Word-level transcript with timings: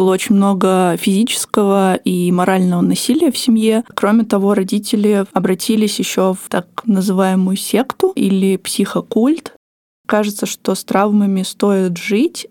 было 0.00 0.12
очень 0.12 0.34
много 0.34 0.96
физического 0.96 1.94
и 1.94 2.32
морального 2.32 2.80
насилия 2.80 3.30
в 3.30 3.36
семье. 3.36 3.84
Кроме 3.94 4.24
того, 4.24 4.54
родители 4.54 5.26
обратились 5.34 5.98
еще 5.98 6.32
в 6.32 6.48
так 6.48 6.66
называемую 6.86 7.58
секту 7.58 8.10
или 8.14 8.56
психокульт. 8.56 9.52
Кажется, 10.06 10.46
что 10.46 10.74
с 10.74 10.84
травмами 10.84 11.42
стоит 11.42 11.98
жить. 11.98 12.48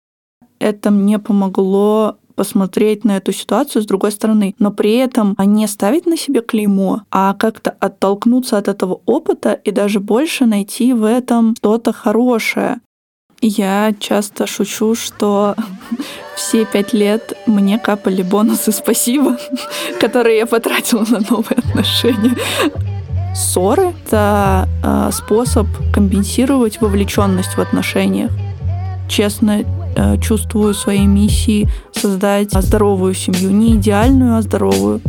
Это 0.60 0.92
мне 0.92 1.18
помогло 1.18 2.18
посмотреть 2.36 3.04
на 3.04 3.18
эту 3.18 3.32
ситуацию 3.32 3.82
с 3.82 3.88
другой 3.88 4.12
стороны, 4.12 4.54
но 4.60 4.72
при 4.72 4.98
этом 4.98 5.36
не 5.40 5.66
ставить 5.68 6.06
на 6.06 6.18
себе 6.18 6.42
клеймо, 6.42 7.02
а 7.10 7.34
как-то 7.34 7.72
оттолкнуться 7.72 8.60
от 8.60 8.68
этого 8.68 9.02
опыта 9.08 9.54
и 9.54 9.72
даже 9.72 10.00
больше 10.00 10.46
найти 10.46 10.94
в 10.94 11.04
этом 11.04 11.56
что-то 11.58 11.94
хорошее. 11.94 12.80
Я 13.42 13.94
часто 14.00 14.48
шучу, 14.48 14.96
что 14.96 15.56
все 16.36 16.66
пять 16.66 16.94
лет 16.94 17.34
мне 17.46 17.80
капали 17.80 18.22
бонусы 18.22 18.72
спасибо, 18.72 19.38
которые 20.00 20.38
я 20.38 20.46
потратила 20.46 21.06
на 21.10 21.20
новые 21.30 21.58
отношения. 21.58 22.36
Ссоры— 23.36 23.94
это 24.06 24.68
э, 24.84 25.12
способ 25.14 25.68
компенсировать 25.94 26.82
вовлеченность 26.82 27.56
в 27.56 27.60
отношениях. 27.60 28.32
Честно 29.08 29.64
Э, 29.96 30.18
чувствую 30.18 30.74
своей 30.74 31.06
миссией 31.06 31.68
создать 31.92 32.52
здоровую 32.54 33.14
семью. 33.14 33.52
Не 33.52 33.76
идеальную, 33.76 34.38
а 34.38 34.42
здоровую. 34.42 35.02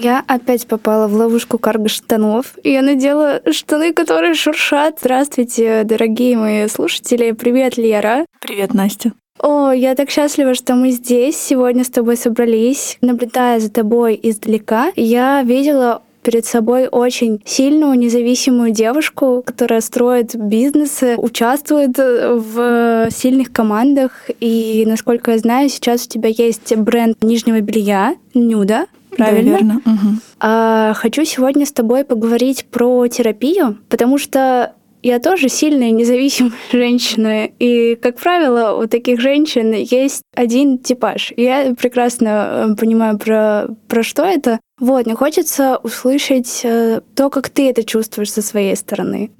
Я 0.00 0.22
опять 0.28 0.66
попала 0.66 1.08
в 1.08 1.14
ловушку 1.14 1.58
карго-штанов. 1.58 2.54
Я 2.62 2.82
надела 2.82 3.40
штаны, 3.50 3.92
которые 3.92 4.34
шуршат. 4.34 4.98
Здравствуйте, 5.00 5.82
дорогие 5.84 6.36
мои 6.36 6.68
слушатели. 6.68 7.32
Привет, 7.32 7.76
Лера. 7.76 8.24
Привет, 8.40 8.74
Настя. 8.74 9.12
О, 9.40 9.72
я 9.72 9.94
так 9.96 10.10
счастлива, 10.10 10.54
что 10.54 10.74
мы 10.74 10.90
здесь 10.90 11.36
сегодня 11.36 11.82
с 11.84 11.90
тобой 11.90 12.16
собрались. 12.16 12.98
Наблюдая 13.00 13.58
за 13.58 13.70
тобой 13.70 14.18
издалека, 14.22 14.92
я 14.94 15.42
видела 15.42 16.02
перед 16.22 16.44
собой 16.44 16.88
очень 16.88 17.40
сильную, 17.44 17.98
независимую 17.98 18.70
девушку, 18.70 19.42
которая 19.44 19.80
строит 19.80 20.36
бизнесы, 20.36 21.16
участвует 21.16 21.96
в 21.96 23.08
сильных 23.10 23.52
командах. 23.52 24.28
И, 24.38 24.84
насколько 24.86 25.32
я 25.32 25.38
знаю, 25.38 25.68
сейчас 25.70 26.04
у 26.04 26.08
тебя 26.08 26.28
есть 26.28 26.76
бренд 26.76 27.22
нижнего 27.22 27.60
белья 27.60 28.14
Нюда. 28.34 28.86
Правильно? 29.18 29.52
Да, 29.52 29.58
верно. 29.58 29.82
Угу. 29.84 30.16
А, 30.40 30.94
хочу 30.94 31.24
сегодня 31.24 31.66
с 31.66 31.72
тобой 31.72 32.04
поговорить 32.04 32.66
про 32.70 33.06
терапию, 33.08 33.78
потому 33.88 34.16
что 34.18 34.74
я 35.02 35.18
тоже 35.20 35.48
сильная, 35.48 35.90
независимая 35.90 36.52
женщина. 36.72 37.46
И, 37.58 37.96
как 37.96 38.18
правило, 38.18 38.82
у 38.82 38.86
таких 38.86 39.20
женщин 39.20 39.72
есть 39.72 40.22
один 40.34 40.78
типаж. 40.78 41.32
Я 41.36 41.74
прекрасно 41.74 42.68
э, 42.70 42.76
понимаю, 42.76 43.18
про, 43.18 43.68
про 43.88 44.02
что 44.02 44.24
это. 44.24 44.60
Вот, 44.80 45.06
мне 45.06 45.16
хочется 45.16 45.78
услышать 45.82 46.60
э, 46.62 47.00
то, 47.16 47.30
как 47.30 47.50
ты 47.50 47.68
это 47.68 47.82
чувствуешь 47.82 48.32
со 48.32 48.42
своей 48.42 48.76
стороны. 48.76 49.30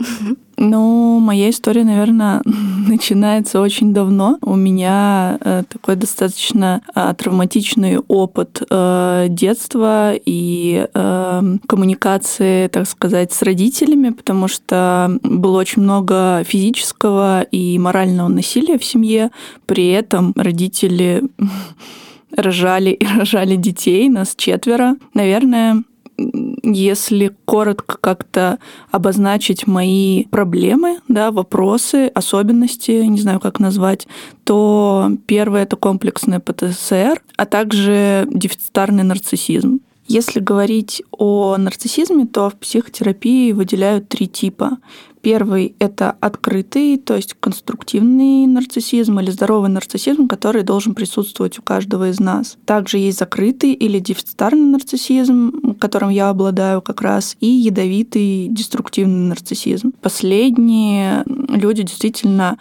Ну, 0.57 1.21
моя 1.21 1.51
история, 1.51 1.85
наверное, 1.85 2.43
начинается 2.89 3.61
очень 3.61 3.95
давно. 3.95 4.39
У 4.43 4.57
меня 4.57 5.39
э, 5.41 5.63
такой 5.69 5.95
достаточно 5.95 6.83
э, 6.93 7.15
травматичный 7.17 7.99
опыт 8.09 8.63
э, 8.69 9.27
детства 9.29 10.15
и 10.15 10.89
э, 10.93 11.43
коммуникации, 11.69 12.67
так 12.67 12.89
сказать, 12.89 13.33
с 13.33 13.43
родителями, 13.43 14.11
потому 14.11 14.49
что 14.49 15.19
было 15.23 15.61
очень 15.61 15.83
много 15.83 16.43
физического 16.45 17.43
и 17.43 17.79
морального 17.79 18.27
насилия 18.27 18.79
в 18.79 18.85
семье. 18.85 19.31
При 19.67 19.87
этом 19.89 20.33
родители 20.35 21.23
рожали 22.37 22.91
и 22.91 23.07
рожали 23.19 23.57
детей, 23.57 24.09
нас 24.09 24.35
четверо. 24.37 24.97
Наверное, 25.15 25.83
если 26.63 27.37
коротко 27.45 27.97
как-то 28.01 28.59
обозначить 28.91 29.67
мои 29.67 30.25
проблемы, 30.25 30.99
да, 31.07 31.31
вопросы, 31.31 32.09
особенности, 32.09 32.91
не 32.91 33.21
знаю, 33.21 33.41
как 33.41 33.61
назвать, 33.61 34.09
то 34.45 35.11
первое— 35.27 35.63
это 35.65 35.77
комплексное 35.77 36.41
ПТСР, 36.41 37.23
а 37.37 37.47
также 37.47 38.27
дефицитарный 38.31 39.05
нарциссизм. 39.05 39.81
Если 40.09 40.41
говорить 40.41 41.03
о 41.11 41.57
нарциссизме, 41.59 42.27
то 42.27 42.49
в 42.49 42.55
психотерапии 42.55 43.53
выделяют 43.53 44.09
три 44.09 44.27
типа. 44.27 44.79
Первый— 45.21 45.75
это 45.79 46.17
открытый, 46.21 46.97
то 46.99 47.17
есть 47.17 47.35
конструктивный 47.39 48.47
нарциссизм 48.47 49.19
или 49.21 49.31
здоровый 49.31 49.71
нарциссизм, 49.71 50.29
который 50.29 50.63
должен 50.63 50.95
присутствовать 50.95 51.59
у 51.59 51.63
каждого 51.63 52.11
из 52.11 52.21
нас. 52.21 52.57
Также 52.65 52.99
есть 52.99 53.19
закрытый 53.19 53.73
или 53.73 53.99
дефицитарный 53.99 54.67
нарциссизм, 54.67 55.75
которым 55.81 56.11
я 56.11 56.29
обладаю 56.29 56.83
как 56.83 57.03
раз, 57.03 57.37
и 57.41 57.47
ядовитый 57.47 58.49
деструктивный 58.49 59.29
нарциссизм. 59.29 59.93
Последние 60.01 61.25
люди 61.27 61.83
действительно 61.83 62.59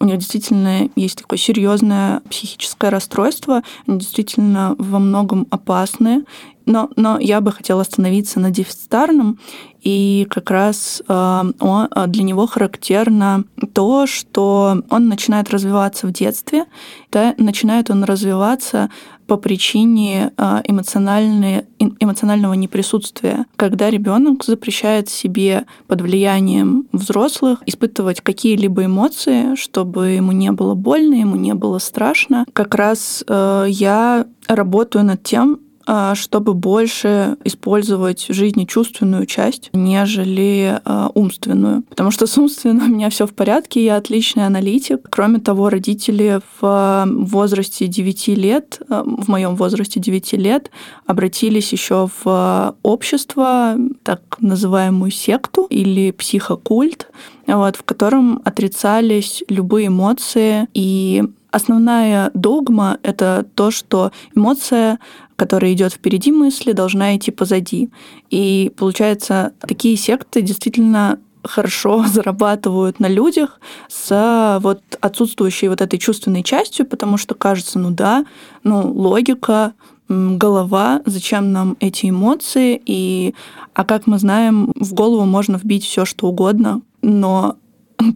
у 0.00 0.06
него 0.06 0.16
действительно 0.16 0.88
есть 0.96 1.18
такое 1.18 1.38
серьезное 1.38 2.22
психическое 2.30 2.90
расстройство, 2.90 3.62
они 3.86 3.98
действительно 3.98 4.74
во 4.78 4.98
многом 4.98 5.46
опасны, 5.50 6.24
но, 6.66 6.88
но 6.96 7.18
я 7.18 7.40
бы 7.40 7.52
хотела 7.52 7.82
остановиться 7.82 8.40
на 8.40 8.50
дефицитарном, 8.50 9.38
и 9.82 10.26
как 10.30 10.50
раз 10.50 11.02
э, 11.06 11.42
э, 11.60 12.06
для 12.06 12.22
него 12.22 12.46
характерно 12.46 13.44
то, 13.72 14.06
что 14.06 14.82
он 14.90 15.08
начинает 15.08 15.50
развиваться 15.50 16.06
в 16.06 16.12
детстве, 16.12 16.64
да, 17.10 17.34
начинает 17.38 17.90
он 17.90 18.04
развиваться 18.04 18.90
по 19.30 19.36
причине 19.36 20.32
э, 20.36 20.62
эмоционального 20.66 22.54
неприсутствия, 22.54 23.46
когда 23.54 23.88
ребенок 23.88 24.42
запрещает 24.42 25.08
себе 25.08 25.66
под 25.86 26.00
влиянием 26.00 26.88
взрослых 26.90 27.62
испытывать 27.64 28.22
какие-либо 28.22 28.86
эмоции, 28.86 29.54
чтобы 29.54 30.08
ему 30.08 30.32
не 30.32 30.50
было 30.50 30.74
больно, 30.74 31.14
ему 31.14 31.36
не 31.36 31.54
было 31.54 31.78
страшно. 31.78 32.44
Как 32.52 32.74
раз 32.74 33.22
я 33.28 34.26
работаю 34.48 35.04
над 35.04 35.22
тем, 35.22 35.54
а, 35.54 35.69
чтобы 36.14 36.54
больше 36.54 37.36
использовать 37.44 38.28
в 38.28 38.66
чувственную 38.66 39.26
часть, 39.26 39.70
нежели 39.72 40.80
а, 40.84 41.10
умственную. 41.14 41.82
Потому 41.82 42.10
что 42.10 42.26
с 42.26 42.38
умственной 42.38 42.86
у 42.86 42.88
меня 42.88 43.10
все 43.10 43.26
в 43.26 43.34
порядке, 43.34 43.84
я 43.84 43.96
отличный 43.96 44.46
аналитик. 44.46 45.00
Кроме 45.10 45.40
того, 45.40 45.68
родители 45.68 46.40
в 46.60 47.06
возрасте 47.06 47.86
9 47.86 48.28
лет, 48.28 48.80
а, 48.88 49.02
в 49.04 49.28
моем 49.28 49.56
возрасте 49.56 49.98
9 49.98 50.32
лет, 50.34 50.70
обратились 51.06 51.72
еще 51.72 52.08
в 52.22 52.76
общество, 52.82 53.74
так 54.04 54.22
называемую 54.40 55.10
секту 55.10 55.66
или 55.70 56.12
психокульт, 56.12 57.08
вот, 57.46 57.76
в 57.76 57.82
котором 57.82 58.40
отрицались 58.44 59.42
любые 59.48 59.88
эмоции 59.88 60.68
и 60.72 61.24
Основная 61.50 62.30
догма— 62.32 62.98
это 63.02 63.44
то, 63.54 63.70
что 63.72 64.12
эмоция 64.36 65.00
которая 65.40 65.72
идет 65.72 65.94
впереди 65.94 66.32
мысли, 66.32 66.72
должна 66.72 67.16
идти 67.16 67.30
позади. 67.30 67.88
И 68.28 68.70
получается, 68.76 69.54
такие 69.60 69.96
секты 69.96 70.42
действительно 70.42 71.18
хорошо 71.42 72.04
зарабатывают 72.12 73.00
на 73.00 73.08
людях 73.08 73.58
с 73.88 74.60
вот 74.62 74.82
отсутствующей 75.00 75.68
вот 75.68 75.80
этой 75.80 75.98
чувственной 75.98 76.42
частью, 76.42 76.84
потому 76.84 77.16
что 77.16 77.34
кажется, 77.34 77.78
ну 77.78 77.90
да, 77.90 78.26
ну 78.64 78.92
логика, 78.92 79.72
голова, 80.10 81.00
зачем 81.06 81.52
нам 81.52 81.78
эти 81.80 82.10
эмоции, 82.10 82.78
и 82.84 83.34
а 83.72 83.86
как 83.86 84.06
мы 84.06 84.18
знаем, 84.18 84.70
в 84.74 84.92
голову 84.92 85.24
можно 85.24 85.56
вбить 85.56 85.86
все 85.86 86.04
что 86.04 86.26
угодно, 86.26 86.82
но 87.00 87.56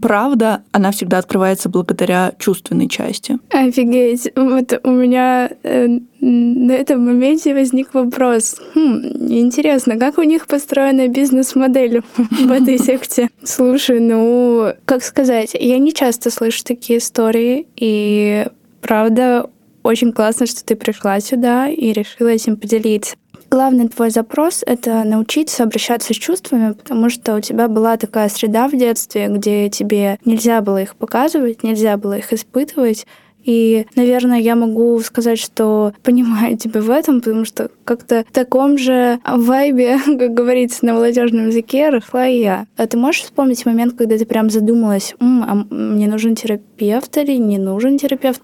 правда, 0.01 0.63
она 0.73 0.91
всегда 0.91 1.19
открывается 1.19 1.69
благодаря 1.69 2.33
чувственной 2.39 2.89
части. 2.89 3.39
Офигеть. 3.51 4.31
Вот 4.37 4.81
у 4.85 4.91
меня 4.91 5.51
э, 5.63 5.87
на 6.21 6.73
этом 6.73 7.05
моменте 7.05 7.55
возник 7.55 7.95
вопрос. 7.95 8.57
Хм, 8.75 9.01
интересно, 9.29 9.99
как 9.99 10.19
у 10.19 10.23
них 10.23 10.47
построена 10.47 11.09
бизнес-модель 11.09 12.03
в 12.17 12.51
этой 12.51 12.79
секте? 12.83 13.29
Слушай, 13.43 14.01
ну, 14.01 14.73
как 14.85 15.03
сказать, 15.03 15.51
я 15.59 15.79
не 15.79 15.93
часто 15.93 16.31
слышу 16.31 16.65
такие 16.65 16.99
истории, 16.99 17.67
и 17.77 18.47
правда, 18.81 19.51
очень 19.83 20.13
классно, 20.13 20.47
что 20.47 20.65
ты 20.65 20.77
пришла 20.77 21.21
сюда 21.21 21.69
и 21.69 21.93
решила 21.93 22.29
этим 22.29 22.57
поделиться. 22.57 23.17
Главный 23.55 23.89
твой 23.89 24.11
запрос— 24.11 24.65
это 24.67 25.05
научиться 25.05 25.63
обращаться 25.63 26.13
с 26.13 26.17
чувствами, 26.17 26.73
потому 26.73 27.09
что 27.09 27.37
у 27.37 27.41
тебя 27.41 27.69
была 27.69 27.97
такая 27.97 28.29
среда 28.29 28.67
в 28.67 28.73
детстве, 28.73 29.29
где 29.29 29.71
тебе 29.71 30.19
нельзя 30.25 30.61
было 30.61 30.83
их 30.83 30.97
показывать, 30.97 31.63
нельзя 31.63 31.97
было 31.97 32.19
их 32.19 32.33
испытывать, 32.33 33.07
И, 33.45 33.87
наверное, 33.95 34.41
я 34.41 34.57
могу 34.57 34.99
сказать, 35.01 35.39
что 35.39 35.93
понимаю 36.03 36.57
тебя 36.59 36.81
в 36.81 36.91
этом, 36.91 37.21
потому 37.21 37.45
что 37.45 37.71
как-то 37.85 38.25
в 38.29 38.33
таком 38.33 38.79
же 38.79 39.21
вайбе, 39.27 39.99
как 40.19 40.35
говорится 40.35 40.85
на 40.87 40.95
молодежном 40.95 41.49
языке, 41.49 41.91
росла 41.91 42.25
я. 42.25 42.67
А 42.77 42.87
ты 42.87 42.97
можешь 42.97 43.23
вспомнить 43.23 43.67
момент, 43.67 43.95
когда 43.97 44.19
ты 44.19 44.27
прям 44.27 44.51
задумалась, 44.51 45.15
М, 45.21 45.45
а 45.47 45.75
мне 45.75 46.07
нужен 46.07 46.35
терапевт 46.35 47.17
или 47.19 47.37
не 47.37 47.59
нужен 47.59 47.99
терапевт? 47.99 48.43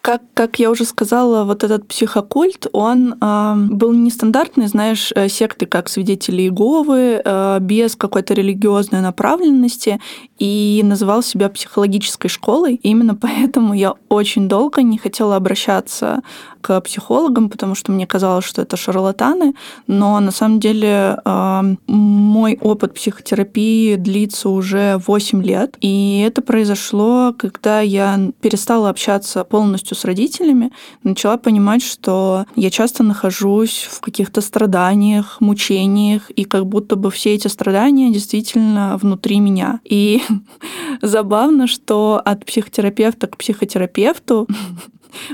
Как, 0.00 0.22
как 0.34 0.58
я 0.58 0.70
уже 0.70 0.84
сказала, 0.84 1.44
вот 1.44 1.64
этот 1.64 1.86
психокульт, 1.86 2.66
он 2.72 3.14
э, 3.20 3.54
был 3.70 3.92
нестандартный, 3.92 4.66
знаешь, 4.66 5.12
э, 5.14 5.28
секты 5.28 5.66
как 5.66 5.88
свидетели 5.88 6.42
Иеговы, 6.42 7.20
э, 7.24 7.58
без 7.60 7.96
какой-то 7.96 8.34
религиозной 8.34 9.00
направленности, 9.00 10.00
и 10.38 10.80
называл 10.84 11.22
себя 11.22 11.48
психологической 11.48 12.30
школой. 12.30 12.74
И 12.74 12.88
именно 12.88 13.14
поэтому 13.20 13.74
я 13.74 13.94
очень 14.08 14.29
долго 14.38 14.82
не 14.82 14.98
хотела 14.98 15.36
обращаться 15.36 16.20
к 16.60 16.80
психологам, 16.82 17.48
потому 17.48 17.74
что 17.74 17.92
мне 17.92 18.06
казалось, 18.06 18.44
что 18.44 18.62
это 18.62 18.76
шарлатаны, 18.76 19.54
но 19.86 20.20
на 20.20 20.30
самом 20.30 20.60
деле 20.60 21.18
э, 21.24 21.62
мой 21.86 22.58
опыт 22.60 22.94
психотерапии 22.94 23.96
длится 23.96 24.50
уже 24.50 25.00
8 25.06 25.42
лет, 25.42 25.76
и 25.80 26.22
это 26.26 26.42
произошло, 26.42 27.34
когда 27.38 27.80
я 27.80 28.30
перестала 28.40 28.90
общаться 28.90 29.44
полностью 29.44 29.96
с 29.96 30.04
родителями, 30.04 30.70
начала 31.02 31.36
понимать, 31.38 31.82
что 31.82 32.44
я 32.56 32.70
часто 32.70 33.02
нахожусь 33.02 33.88
в 33.90 34.00
каких-то 34.00 34.40
страданиях, 34.40 35.40
мучениях, 35.40 36.30
и 36.30 36.44
как 36.44 36.66
будто 36.66 36.96
бы 36.96 37.10
все 37.10 37.34
эти 37.34 37.48
страдания 37.48 38.10
действительно 38.10 38.98
внутри 39.00 39.40
меня. 39.40 39.80
И 39.84 40.22
забавно, 41.02 41.66
что 41.66 42.20
от 42.24 42.44
психотерапевта 42.44 43.26
к 43.26 43.36
психотерапевту 43.36 44.19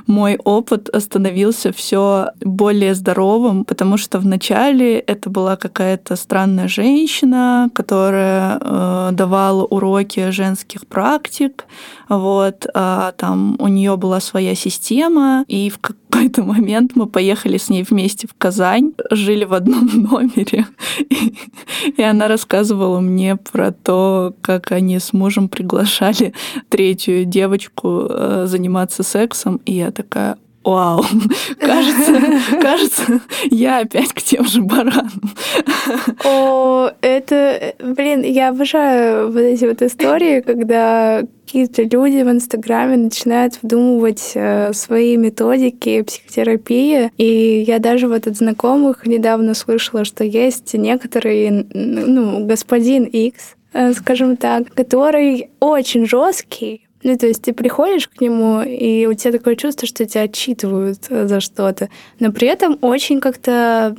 мой 0.06 0.38
опыт 0.44 0.88
становился 0.98 1.72
все 1.72 2.30
более 2.40 2.94
здоровым, 2.94 3.64
потому 3.64 3.96
что 3.96 4.18
вначале 4.18 4.98
это 4.98 5.30
была 5.30 5.56
какая-то 5.56 6.16
странная 6.16 6.68
женщина, 6.68 7.70
которая 7.74 8.58
э, 8.60 9.08
давала 9.12 9.64
уроки 9.64 10.30
женских 10.30 10.86
практик, 10.86 11.66
вот, 12.08 12.66
а 12.74 13.12
там 13.12 13.56
у 13.58 13.68
нее 13.68 13.96
была 13.96 14.20
своя 14.20 14.54
система, 14.54 15.44
и 15.48 15.70
в 15.70 15.78
какой-то 15.78 16.42
момент 16.42 16.92
мы 16.94 17.06
поехали 17.06 17.58
с 17.58 17.68
ней 17.68 17.84
вместе 17.88 18.28
в 18.28 18.34
Казань, 18.36 18.92
жили 19.10 19.44
в 19.44 19.54
одном 19.54 19.86
номере, 19.92 20.66
и, 20.98 21.36
и 21.96 22.02
она 22.02 22.28
рассказывала 22.28 23.00
мне 23.00 23.36
про 23.36 23.72
то, 23.72 24.34
как 24.40 24.72
они 24.72 24.98
с 24.98 25.12
мужем 25.12 25.48
приглашали 25.48 26.32
третью 26.68 27.24
девочку 27.24 28.06
э, 28.08 28.44
заниматься 28.46 29.02
сексом, 29.02 29.60
и 29.66 29.72
я 29.72 29.90
такая, 29.90 30.38
Вау, 30.66 31.04
кажется, 31.60 32.20
кажется, 32.60 33.20
я 33.50 33.78
опять 33.78 34.12
к 34.12 34.20
тем 34.20 34.44
же 34.44 34.62
баранам. 34.62 35.22
О, 36.24 36.90
это, 37.02 37.74
блин, 37.78 38.22
я 38.22 38.48
обожаю 38.48 39.30
вот 39.30 39.38
эти 39.38 39.64
вот 39.64 39.80
истории, 39.82 40.40
когда 40.40 41.22
какие-то 41.44 41.82
люди 41.84 42.20
в 42.20 42.30
Инстаграме 42.30 42.96
начинают 42.96 43.60
вдумывать 43.62 44.32
э, 44.34 44.72
свои 44.72 45.16
методики 45.16 46.02
психотерапии. 46.02 47.12
И 47.16 47.64
я 47.64 47.78
даже 47.78 48.08
вот 48.08 48.26
от 48.26 48.36
знакомых 48.36 49.06
недавно 49.06 49.54
слышала, 49.54 50.04
что 50.04 50.24
есть 50.24 50.74
некоторые, 50.74 51.64
ну, 51.72 52.44
господин 52.44 53.04
X, 53.04 53.54
э, 53.72 53.92
скажем 53.92 54.36
так, 54.36 54.74
который 54.74 55.50
очень 55.60 56.08
жесткий, 56.08 56.85
ну, 57.06 57.16
то 57.16 57.28
есть 57.28 57.42
ты 57.42 57.52
приходишь 57.52 58.08
к 58.08 58.20
нему, 58.20 58.62
и 58.62 59.06
у 59.06 59.14
тебя 59.14 59.30
такое 59.30 59.54
чувство, 59.54 59.86
что 59.86 60.04
тебя 60.04 60.22
отчитывают 60.22 61.06
э, 61.08 61.28
за 61.28 61.38
что-то, 61.38 61.88
но 62.18 62.32
при 62.32 62.48
этом 62.48 62.78
очень 62.80 63.20
как-то 63.20 63.94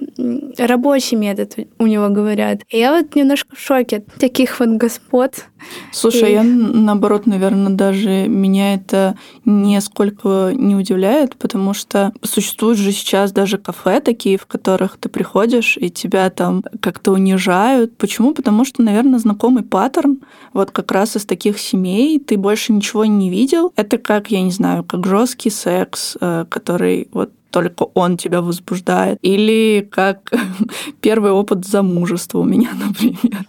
рабочий 0.57 1.15
метод 1.15 1.55
у 1.79 1.87
него 1.87 2.09
говорят. 2.09 2.63
И 2.69 2.77
я 2.77 2.91
вот 2.91 3.15
немножко 3.15 3.55
в 3.55 3.59
шоке 3.59 3.97
от 3.97 4.13
таких 4.15 4.59
вот 4.59 4.71
господ. 4.71 5.45
Слушай, 5.93 6.31
и... 6.31 6.33
я 6.33 6.43
наоборот, 6.43 7.27
наверное, 7.27 7.71
даже 7.71 8.27
меня 8.27 8.73
это 8.75 9.17
нисколько 9.45 10.51
не 10.53 10.75
удивляет, 10.75 11.37
потому 11.37 11.73
что 11.73 12.11
существуют 12.23 12.77
же 12.77 12.91
сейчас 12.91 13.31
даже 13.31 13.57
кафе 13.57 14.01
такие, 14.01 14.37
в 14.37 14.47
которых 14.47 14.97
ты 14.97 15.07
приходишь, 15.07 15.77
и 15.77 15.89
тебя 15.89 16.29
там 16.29 16.61
как-то 16.81 17.13
унижают. 17.13 17.95
Почему? 17.95 18.33
Потому 18.33 18.65
что, 18.65 18.81
наверное, 18.81 19.19
знакомый 19.19 19.63
паттерн 19.63 20.19
вот 20.51 20.71
как 20.71 20.91
раз 20.91 21.15
из 21.15 21.25
таких 21.25 21.57
семей 21.57 22.19
ты 22.19 22.35
больше 22.35 22.73
ничего 22.73 22.96
ничего 23.03 23.17
не 23.17 23.29
видел. 23.29 23.73
Это 23.75 23.97
как, 23.97 24.31
я 24.31 24.41
не 24.41 24.51
знаю, 24.51 24.83
как 24.83 25.05
жесткий 25.05 25.49
секс, 25.49 26.17
э, 26.19 26.45
который 26.49 27.07
вот 27.11 27.31
только 27.51 27.83
он 27.93 28.17
тебя 28.17 28.41
возбуждает. 28.41 29.19
Или 29.21 29.87
как 29.89 30.31
первый 31.01 31.31
опыт 31.31 31.65
замужества 31.65 32.39
у 32.39 32.43
меня, 32.43 32.69
например. 32.85 33.45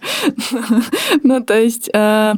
ну, 1.23 1.43
то 1.43 1.59
есть 1.59 1.89
э, 1.93 2.33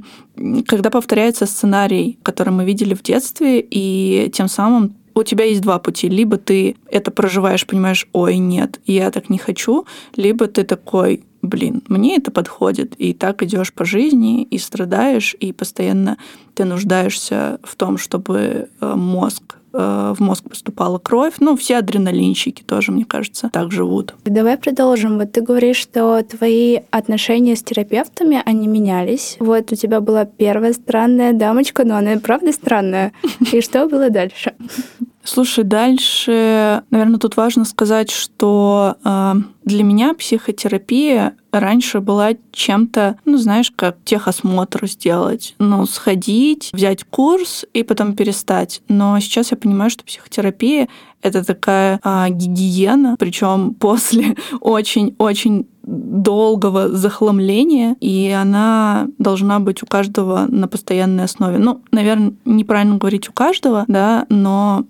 когда 0.67 0.89
повторяется 0.89 1.45
сценарий, 1.45 2.17
который 2.23 2.53
мы 2.53 2.65
видели 2.65 2.93
в 2.93 3.03
детстве, 3.03 3.59
и 3.59 4.29
тем 4.33 4.47
самым 4.47 4.95
у 5.13 5.23
тебя 5.23 5.45
есть 5.45 5.61
два 5.61 5.79
пути. 5.79 6.09
Либо 6.09 6.37
ты 6.37 6.75
это 6.89 7.11
проживаешь, 7.11 7.67
понимаешь, 7.67 8.07
ой, 8.13 8.37
нет, 8.37 8.79
я 8.85 9.11
так 9.11 9.29
не 9.29 9.37
хочу, 9.37 9.85
либо 10.15 10.47
ты 10.47 10.63
такой, 10.63 11.23
блин, 11.41 11.83
мне 11.87 12.17
это 12.17 12.31
подходит, 12.31 12.95
и 12.97 13.13
так 13.13 13.43
идешь 13.43 13.73
по 13.73 13.85
жизни, 13.85 14.43
и 14.43 14.57
страдаешь, 14.57 15.35
и 15.39 15.51
постоянно 15.53 16.17
ты 16.53 16.65
нуждаешься 16.65 17.59
в 17.63 17.75
том, 17.75 17.97
чтобы 17.97 18.69
э, 18.79 18.95
мозг 18.95 19.57
э, 19.73 20.13
в 20.17 20.19
мозг 20.19 20.49
поступала 20.49 20.97
кровь. 20.97 21.35
Ну, 21.39 21.55
все 21.55 21.77
адреналинщики 21.77 22.63
тоже, 22.63 22.91
мне 22.91 23.05
кажется, 23.05 23.49
так 23.51 23.71
живут. 23.71 24.15
Давай 24.25 24.57
продолжим. 24.57 25.17
Вот 25.17 25.31
ты 25.31 25.41
говоришь, 25.41 25.77
что 25.77 26.21
твои 26.23 26.81
отношения 26.91 27.55
с 27.55 27.63
терапевтами, 27.63 28.41
они 28.45 28.67
менялись. 28.67 29.37
Вот 29.39 29.71
у 29.71 29.75
тебя 29.75 30.01
была 30.01 30.25
первая 30.25 30.73
странная 30.73 31.33
дамочка, 31.33 31.83
но 31.85 31.95
она 31.95 32.13
и 32.13 32.19
правда 32.19 32.51
странная. 32.51 33.13
И 33.51 33.61
что 33.61 33.87
было 33.87 34.09
дальше? 34.09 34.53
Слушай, 35.23 35.63
дальше, 35.63 36.83
наверное, 36.89 37.19
тут 37.19 37.37
важно 37.37 37.65
сказать, 37.65 38.09
что 38.09 38.95
э, 39.03 39.33
для 39.65 39.83
меня 39.83 40.13
психотерапия 40.13 41.35
раньше 41.51 41.99
была 41.99 42.31
чем-то, 42.51 43.17
ну, 43.25 43.37
знаешь, 43.37 43.71
как 43.75 43.97
техосмотр 44.03 44.87
сделать. 44.87 45.55
Ну, 45.59 45.85
сходить, 45.85 46.69
взять 46.73 47.03
курс 47.03 47.65
и 47.73 47.83
потом 47.83 48.15
перестать. 48.15 48.81
Но 48.87 49.19
сейчас 49.19 49.51
я 49.51 49.57
понимаю, 49.57 49.91
что 49.91 50.03
психотерапия 50.03 50.87
это 51.21 51.45
такая 51.45 51.99
а, 52.03 52.29
гигиена, 52.29 53.15
причем 53.19 53.73
после 53.79 54.35
очень-очень 54.59 55.67
долгого 55.83 56.89
захламления, 56.89 57.95
и 57.99 58.29
она 58.29 59.07
должна 59.17 59.59
быть 59.59 59.81
у 59.81 59.87
каждого 59.87 60.45
на 60.47 60.67
постоянной 60.67 61.23
основе. 61.23 61.57
Ну, 61.57 61.81
наверное, 61.91 62.33
неправильно 62.45 62.97
говорить 62.97 63.29
у 63.29 63.33
каждого, 63.33 63.85
да, 63.87 64.25
но 64.29 64.85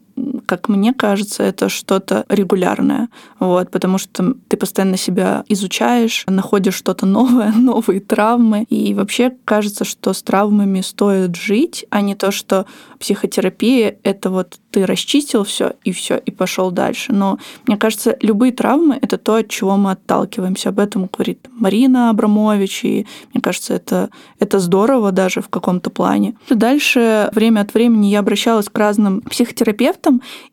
как 0.46 0.68
мне 0.70 0.94
кажется, 0.94 1.44
это 1.44 1.70
что-то 1.70 2.26
регулярное, 2.28 3.10
вот, 3.40 3.72
потому 3.72 3.98
что 3.98 4.36
ты 4.48 4.58
постоянно 4.58 4.98
себя 4.98 5.44
изучаешь, 5.48 6.24
находишь 6.28 6.76
что-то 6.76 7.06
новое, 7.06 7.52
новые 7.56 8.02
травмы, 8.02 8.64
и 8.70 8.94
вообще 8.94 9.34
кажется, 9.46 9.86
что 9.86 10.14
с 10.14 10.22
травмами 10.22 10.82
стоит 10.82 11.36
жить, 11.36 11.86
а 11.90 12.02
не 12.02 12.16
то, 12.16 12.32
что 12.32 12.66
психотерапия— 13.00 13.98
это 14.04 14.30
вот 14.30 14.60
ты 14.72 14.86
расчистил 14.86 15.44
все 15.44 15.74
и 15.84 15.92
все 15.92 16.18
и 16.18 16.32
пошел 16.32 16.72
дальше. 16.72 17.12
Но 17.12 17.38
мне 17.68 17.78
кажется, 17.78 18.18
любые 18.22 18.52
травмы 18.54 18.98
это 19.02 19.18
то, 19.18 19.36
от 19.36 19.50
чего 19.50 19.78
мы 19.78 19.92
отталкиваемся. 19.92 20.70
Об 20.70 20.80
этом 20.80 21.10
говорит 21.12 21.48
Марина 21.52 22.10
Абрамович, 22.10 22.86
и 22.86 23.08
мне 23.34 23.42
кажется, 23.42 23.74
это, 23.74 24.10
это 24.40 24.60
здорово 24.60 25.12
даже 25.12 25.42
в 25.42 25.50
каком-то 25.50 25.90
плане. 25.90 26.36
Дальше 26.50 27.30
время 27.34 27.62
от 27.62 27.74
времени 27.74 28.08
я 28.08 28.20
обращалась 28.20 28.70
к 28.70 28.78
разным 28.78 29.22
психотерапевтам, 29.22 30.01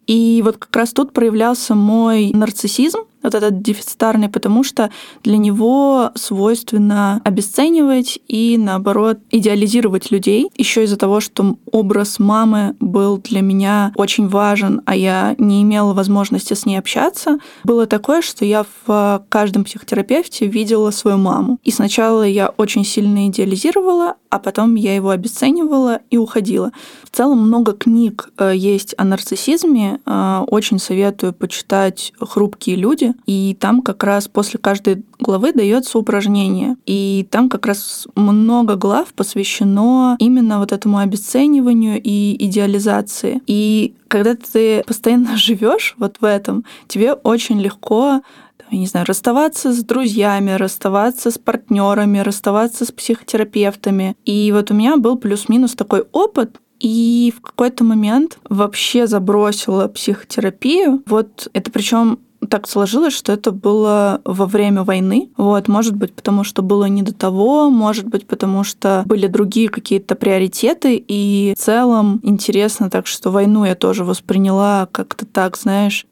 и 0.07 0.43
вот 0.45 0.59
как 0.59 0.75
раз 0.77 0.93
тут 0.93 1.13
проявлялся 1.13 1.75
мой 1.75 2.31
нарциссизм, 2.33 3.01
вот 3.23 3.35
этот 3.35 3.63
дефицитарный, 3.63 4.29
потому 4.29 4.65
что 4.65 4.91
для 5.23 5.37
него 5.37 6.11
свойственно 6.15 7.21
обесценивать 7.25 8.19
и, 8.29 8.57
наоборот, 8.59 9.19
идеализировать 9.31 10.11
людей. 10.11 10.51
Еще 10.57 10.85
из-за 10.85 10.97
того, 10.97 11.21
что 11.21 11.57
образ 11.71 12.19
мамы 12.19 12.77
был 12.81 13.19
для 13.19 13.41
меня 13.41 13.93
очень 13.97 14.29
важен, 14.29 14.83
а 14.87 14.95
я 14.95 15.35
не 15.39 15.63
имела 15.63 15.95
возможности 15.95 16.55
с 16.55 16.67
ней 16.67 16.77
общаться, 16.77 17.39
было 17.65 17.87
такое, 17.87 18.23
что 18.23 18.45
я 18.45 18.65
в 18.87 19.25
каждом 19.29 19.65
психотерапевте 19.65 20.47
видела 20.47 20.91
свою 20.91 21.19
маму. 21.19 21.59
И 21.65 21.71
сначала 21.71 22.23
я 22.23 22.49
очень 22.57 22.85
сильно 22.85 23.29
идеализировала, 23.29 24.15
а 24.31 24.39
потом 24.39 24.75
я 24.75 24.95
его 24.95 25.11
обесценивала 25.11 26.01
и 26.11 26.17
уходила. 26.17 26.73
В 27.05 27.17
целом 27.17 27.41
много 27.41 27.73
книг 27.73 28.31
э, 28.39 28.53
есть 28.55 28.95
о 28.99 29.05
нарциссизме. 29.05 30.01
Э, 30.05 30.45
очень 30.47 30.79
советую 30.79 31.33
почитать 31.33 32.13
«Хрупкие 32.21 32.77
люди», 32.77 33.08
и 33.27 33.57
там 33.59 33.83
как 33.83 34.05
раз 34.05 34.29
после 34.29 34.59
каждой 34.59 35.05
главы 35.19 35.53
дается 35.53 35.99
упражнение. 35.99 36.77
И 36.87 37.27
там 37.31 37.49
как 37.49 37.67
раз 37.67 38.07
много 38.15 38.77
глав 38.77 39.13
посвящено 39.15 40.17
именно 40.19 40.59
вот 40.59 40.73
этому 40.73 40.99
обесцениванию 40.99 42.01
и 42.03 42.37
идеализации. 42.47 43.41
И 43.47 43.95
когда 44.09 44.35
ты 44.35 44.83
постоянно 44.87 45.37
живешь 45.37 45.95
вот 45.99 46.17
в 46.21 46.25
этом, 46.25 46.65
тебе 46.87 47.13
очень 47.13 47.61
легко 47.61 48.23
я 48.71 48.79
не 48.79 48.87
знаю, 48.87 49.07
расставаться 49.07 49.73
с 49.73 49.83
друзьями, 49.83 50.51
расставаться 50.51 51.31
с 51.31 51.39
партнерами, 51.39 52.19
расставаться 52.19 52.85
с 52.85 52.93
психотерапевтами. 52.93 54.15
И 54.27 54.53
вот 54.53 54.71
у 54.71 54.75
меня 54.75 54.99
был 54.99 55.17
плюс-минус 55.17 55.73
такой 55.73 56.05
опыт, 56.13 56.61
и 56.81 57.33
в 57.37 57.41
какой-то 57.41 57.85
момент 57.85 58.39
вообще 58.49 59.07
забросила 59.07 59.89
психотерапию. 59.89 61.03
Вот 61.07 61.49
это 61.53 61.71
причем 61.71 62.21
так 62.49 62.69
сложилось, 62.69 63.15
что 63.15 63.33
это 63.33 63.53
было 63.53 64.21
во 64.25 64.47
время 64.47 64.83
войны. 64.83 65.31
Вот, 65.37 65.69
может 65.69 65.97
быть, 65.97 66.15
потому 66.15 66.45
что 66.45 66.63
было 66.63 66.87
не 66.87 67.03
до 67.03 67.15
того, 67.15 67.71
может 67.71 68.07
быть, 68.07 68.27
потому 68.27 68.65
что 68.65 69.03
были 69.07 69.27
другие 69.27 69.69
какие-то 69.69 70.15
приоритеты, 70.15 70.97
и 70.97 71.55
в 71.57 71.61
целом 71.61 72.21
интересно 72.23 72.91
так, 72.91 73.07
что 73.07 73.31
войну 73.31 73.65
я 73.65 73.75
тоже 73.75 74.05
восприняла 74.05 74.89
как-то 74.93 75.27
так, 75.27 75.57
знаешь, 75.57 76.07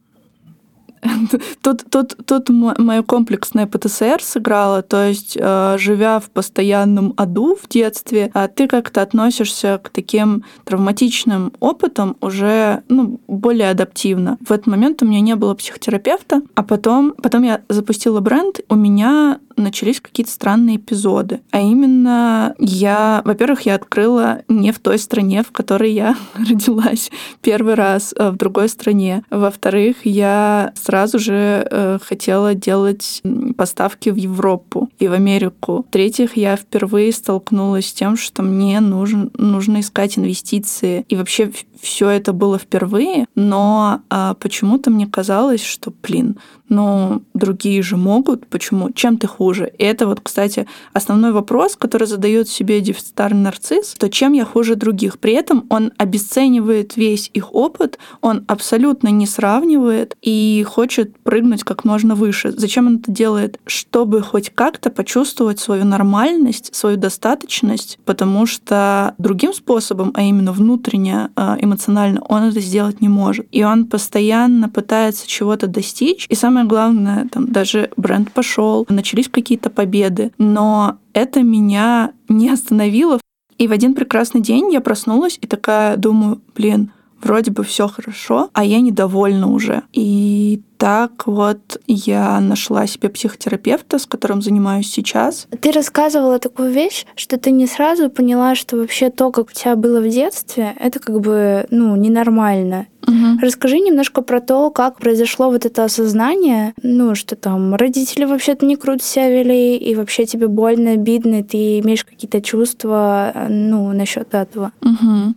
Тут, 1.63 1.85
тут, 1.91 2.17
тут 2.27 2.49
мое 2.49 3.03
комплексное 3.03 3.67
ПТСР 3.67 4.23
сыграло, 4.23 4.83
то 4.83 5.09
есть, 5.09 5.37
э, 5.39 5.77
живя 5.79 6.21
в 6.21 6.31
постоянном 6.31 7.15
аду 7.17 7.57
в 7.57 7.69
детстве, 7.69 8.31
а 8.35 8.49
ты 8.49 8.69
как-то 8.69 9.03
относишься 9.03 9.81
к 9.83 9.91
таким 9.91 10.45
травматичным 10.65 11.53
опытам 11.61 12.17
уже 12.21 12.83
ну, 12.89 13.21
более 13.27 13.71
адаптивно. 13.71 14.39
В 14.47 14.53
этот 14.53 14.67
момент 14.67 15.03
у 15.03 15.07
меня 15.07 15.21
не 15.21 15.35
было 15.35 15.55
психотерапевта, 15.55 16.43
а 16.55 16.63
потом, 16.63 17.15
потом 17.23 17.43
я 17.43 17.63
запустила 17.69 18.21
бренд, 18.21 18.61
у 18.69 18.77
меня 18.77 19.41
начались 19.57 20.01
какие-то 20.01 20.31
странные 20.31 20.77
эпизоды. 20.77 21.41
А 21.51 21.61
именно 21.61 22.55
я, 22.59 23.23
во-первых, 23.25 23.63
я 23.63 23.75
открыла 23.75 24.43
не 24.49 24.73
в 24.73 24.79
той 24.79 24.99
стране, 24.99 25.43
в 25.43 25.53
которой 25.53 25.93
я 25.93 26.17
родилась 26.35 27.11
первый 27.41 27.75
раз, 27.75 28.15
а 28.19 28.31
в 28.31 28.37
другой 28.37 28.69
стране. 28.69 29.23
Во-вторых, 29.31 29.97
я 30.05 30.73
сразу 30.75 31.19
же 31.19 31.67
э, 31.71 31.99
хотела 32.03 32.55
делать 32.55 33.23
поставки 33.57 34.11
в 34.11 34.17
Европу 34.17 34.91
и 34.99 35.09
в 35.09 35.13
Америку. 35.13 35.85
В-третьих, 35.89 36.37
я 36.37 36.57
впервые 36.57 37.13
столкнулась 37.13 37.89
с 37.89 37.93
тем, 37.93 38.17
что 38.17 38.43
мне 38.43 38.81
нужен, 38.81 39.31
нужно 39.37 39.81
искать 39.81 40.19
инвестиции. 40.19 41.05
И 41.09 41.17
вообще 41.17 41.51
все 41.81 42.09
это 42.09 42.33
было 42.33 42.59
впервые, 42.59 43.27
но 43.35 44.01
а, 44.11 44.35
почему-то 44.35 44.91
мне 44.91 45.07
казалось, 45.07 45.63
что, 45.63 45.93
блин, 46.03 46.37
ну, 46.69 47.23
другие 47.35 47.83
же 47.83 47.97
могут, 47.97 48.47
почему? 48.47 48.91
Чем 48.93 49.19
ты 49.19 49.27
хуже? 49.27 49.73
И 49.79 49.85
это 49.85 50.07
вот, 50.07 50.21
кстати, 50.21 50.67
основной 50.93 51.33
вопрос, 51.33 51.77
который 51.77 52.07
задает 52.07 52.49
себе 52.49 52.81
дефицитарный 52.81 53.43
нарцисс, 53.43 53.95
то 53.99 54.09
чем 54.09 54.33
я 54.33 54.45
хуже 54.45 54.75
других? 54.75 55.19
При 55.19 55.33
этом 55.33 55.67
он 55.69 55.93
обесценивает 55.99 56.97
весь 56.97 57.31
их 57.35 57.55
опыт, 57.55 57.99
он 58.21 58.45
абсолютно 58.49 59.09
не 59.09 59.27
сравнивает 59.27 60.17
и 60.23 60.65
хочет 60.69 61.17
прыгнуть 61.19 61.65
как 61.65 61.85
можно 61.85 62.15
выше. 62.15 62.53
Зачем 62.57 62.87
он 62.87 62.97
это 62.97 63.13
делает? 63.13 63.61
Чтобы 63.67 64.23
хоть 64.23 64.51
как-то 64.51 64.91
почувствовать 64.91 65.61
свою 65.61 65.85
нормальность, 65.85 66.75
свою 66.75 66.97
достаточность, 66.97 67.99
потому 68.05 68.47
что 68.47 69.15
другим 69.19 69.53
способом, 69.53 70.13
а 70.15 70.23
именно 70.23 70.53
внутренне, 70.53 71.31
а, 71.37 71.57
эмоционально, 71.61 72.23
он 72.29 72.45
это 72.45 72.61
сделать 72.61 73.01
не 73.01 73.09
может. 73.09 73.47
И 73.53 73.63
он 73.65 73.87
постоянно 73.87 74.69
пытается 74.69 75.29
чего-то 75.29 75.67
достичь, 75.67 76.27
и 76.29 76.35
самое 76.35 76.56
самое 76.57 76.67
главное, 76.67 77.29
там 77.31 77.53
даже 77.53 77.91
бренд 77.99 78.33
пошел, 78.33 78.87
начались 78.89 79.29
какие-то 79.29 79.69
победы, 79.69 80.33
но 80.39 80.97
это 81.13 81.43
меня 81.43 82.13
не 82.31 82.49
остановило. 82.49 83.21
И 83.59 83.69
в 83.69 83.73
один 83.73 83.95
прекрасный 83.95 84.41
день 84.41 84.73
я 84.73 84.81
проснулась 84.81 85.39
и 85.43 85.47
такая 85.47 85.99
думаю, 85.99 86.41
блин, 86.55 86.93
вроде 87.23 87.51
бы 87.51 87.65
все 87.65 87.89
хорошо, 87.89 88.51
а 88.53 88.65
я 88.65 88.81
недовольна 88.81 89.51
уже. 89.51 89.83
И 89.93 90.61
так 90.79 91.27
вот 91.27 91.81
я 91.87 92.39
нашла 92.41 92.87
себе 92.87 93.09
психотерапевта, 93.09 93.99
с 93.99 94.07
которым 94.07 94.43
занимаюсь 94.43 94.91
сейчас. 94.91 95.47
Ты 95.61 95.73
рассказывала 95.73 96.39
такую 96.39 96.71
вещь, 96.71 97.07
что 97.15 97.39
ты 97.39 97.51
не 97.51 97.67
сразу 97.67 98.11
поняла, 98.11 98.55
что 98.55 98.77
вообще 98.77 99.11
то, 99.11 99.31
как 99.31 99.49
у 99.49 99.53
тебя 99.53 99.77
было 99.77 100.01
в 100.01 100.09
детстве, 100.09 100.75
это 100.79 100.99
как 101.01 101.21
бы, 101.21 101.67
ну, 101.71 101.97
ненормально. 101.97 102.87
Угу. 103.07 103.41
Расскажи 103.41 103.79
немножко 103.79 104.21
про 104.21 104.41
то, 104.41 104.71
как 104.71 104.99
произошло 104.99 105.51
вот 105.51 105.65
это 105.65 105.85
осознание, 105.85 106.75
ну, 106.83 107.15
что 107.15 107.37
там 107.37 107.75
родители 107.75 108.25
вообще-то 108.25 108.67
не 108.67 108.77
круто 108.77 109.03
себя 109.03 109.31
вели, 109.31 109.77
и 109.77 109.95
вообще 109.95 110.27
тебе 110.27 110.49
больно, 110.49 110.93
обидно, 110.93 111.41
и 111.41 111.43
ты 111.43 111.79
имеешь 111.79 112.05
какие-то 112.05 112.43
чувства, 112.43 113.33
ну, 113.49 113.93
насчет 113.93 114.35
этого. 114.35 114.73
Угу. 114.83 115.35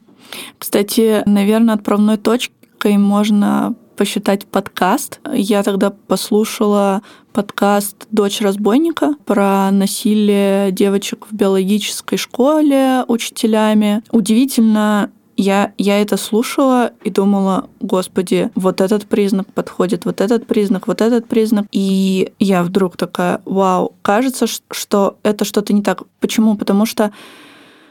Кстати, 0.57 1.23
наверное, 1.25 1.75
отправной 1.75 2.17
точкой 2.17 2.97
можно 2.97 3.75
посчитать 3.95 4.45
подкаст. 4.45 5.19
Я 5.33 5.61
тогда 5.61 5.89
послушала 5.91 7.01
подкаст 7.33 8.07
«Дочь 8.11 8.39
разбойника» 8.39 9.15
про 9.25 9.69
насилие 9.71 10.71
девочек 10.71 11.27
в 11.29 11.35
биологической 11.35 12.15
школе 12.15 13.03
учителями. 13.09 14.01
Удивительно, 14.11 15.11
я, 15.35 15.73
я 15.77 16.01
это 16.01 16.17
слушала 16.17 16.91
и 17.03 17.09
думала, 17.09 17.69
господи, 17.79 18.51
вот 18.55 18.81
этот 18.81 19.05
признак 19.05 19.51
подходит, 19.53 20.05
вот 20.05 20.21
этот 20.21 20.47
признак, 20.47 20.87
вот 20.87 21.01
этот 21.01 21.27
признак. 21.27 21.65
И 21.71 22.33
я 22.39 22.63
вдруг 22.63 22.97
такая, 22.97 23.41
вау, 23.45 23.95
кажется, 24.01 24.47
что 24.47 25.17
это 25.23 25.45
что-то 25.45 25.73
не 25.73 25.81
так. 25.81 26.03
Почему? 26.19 26.55
Потому 26.57 26.85
что 26.85 27.11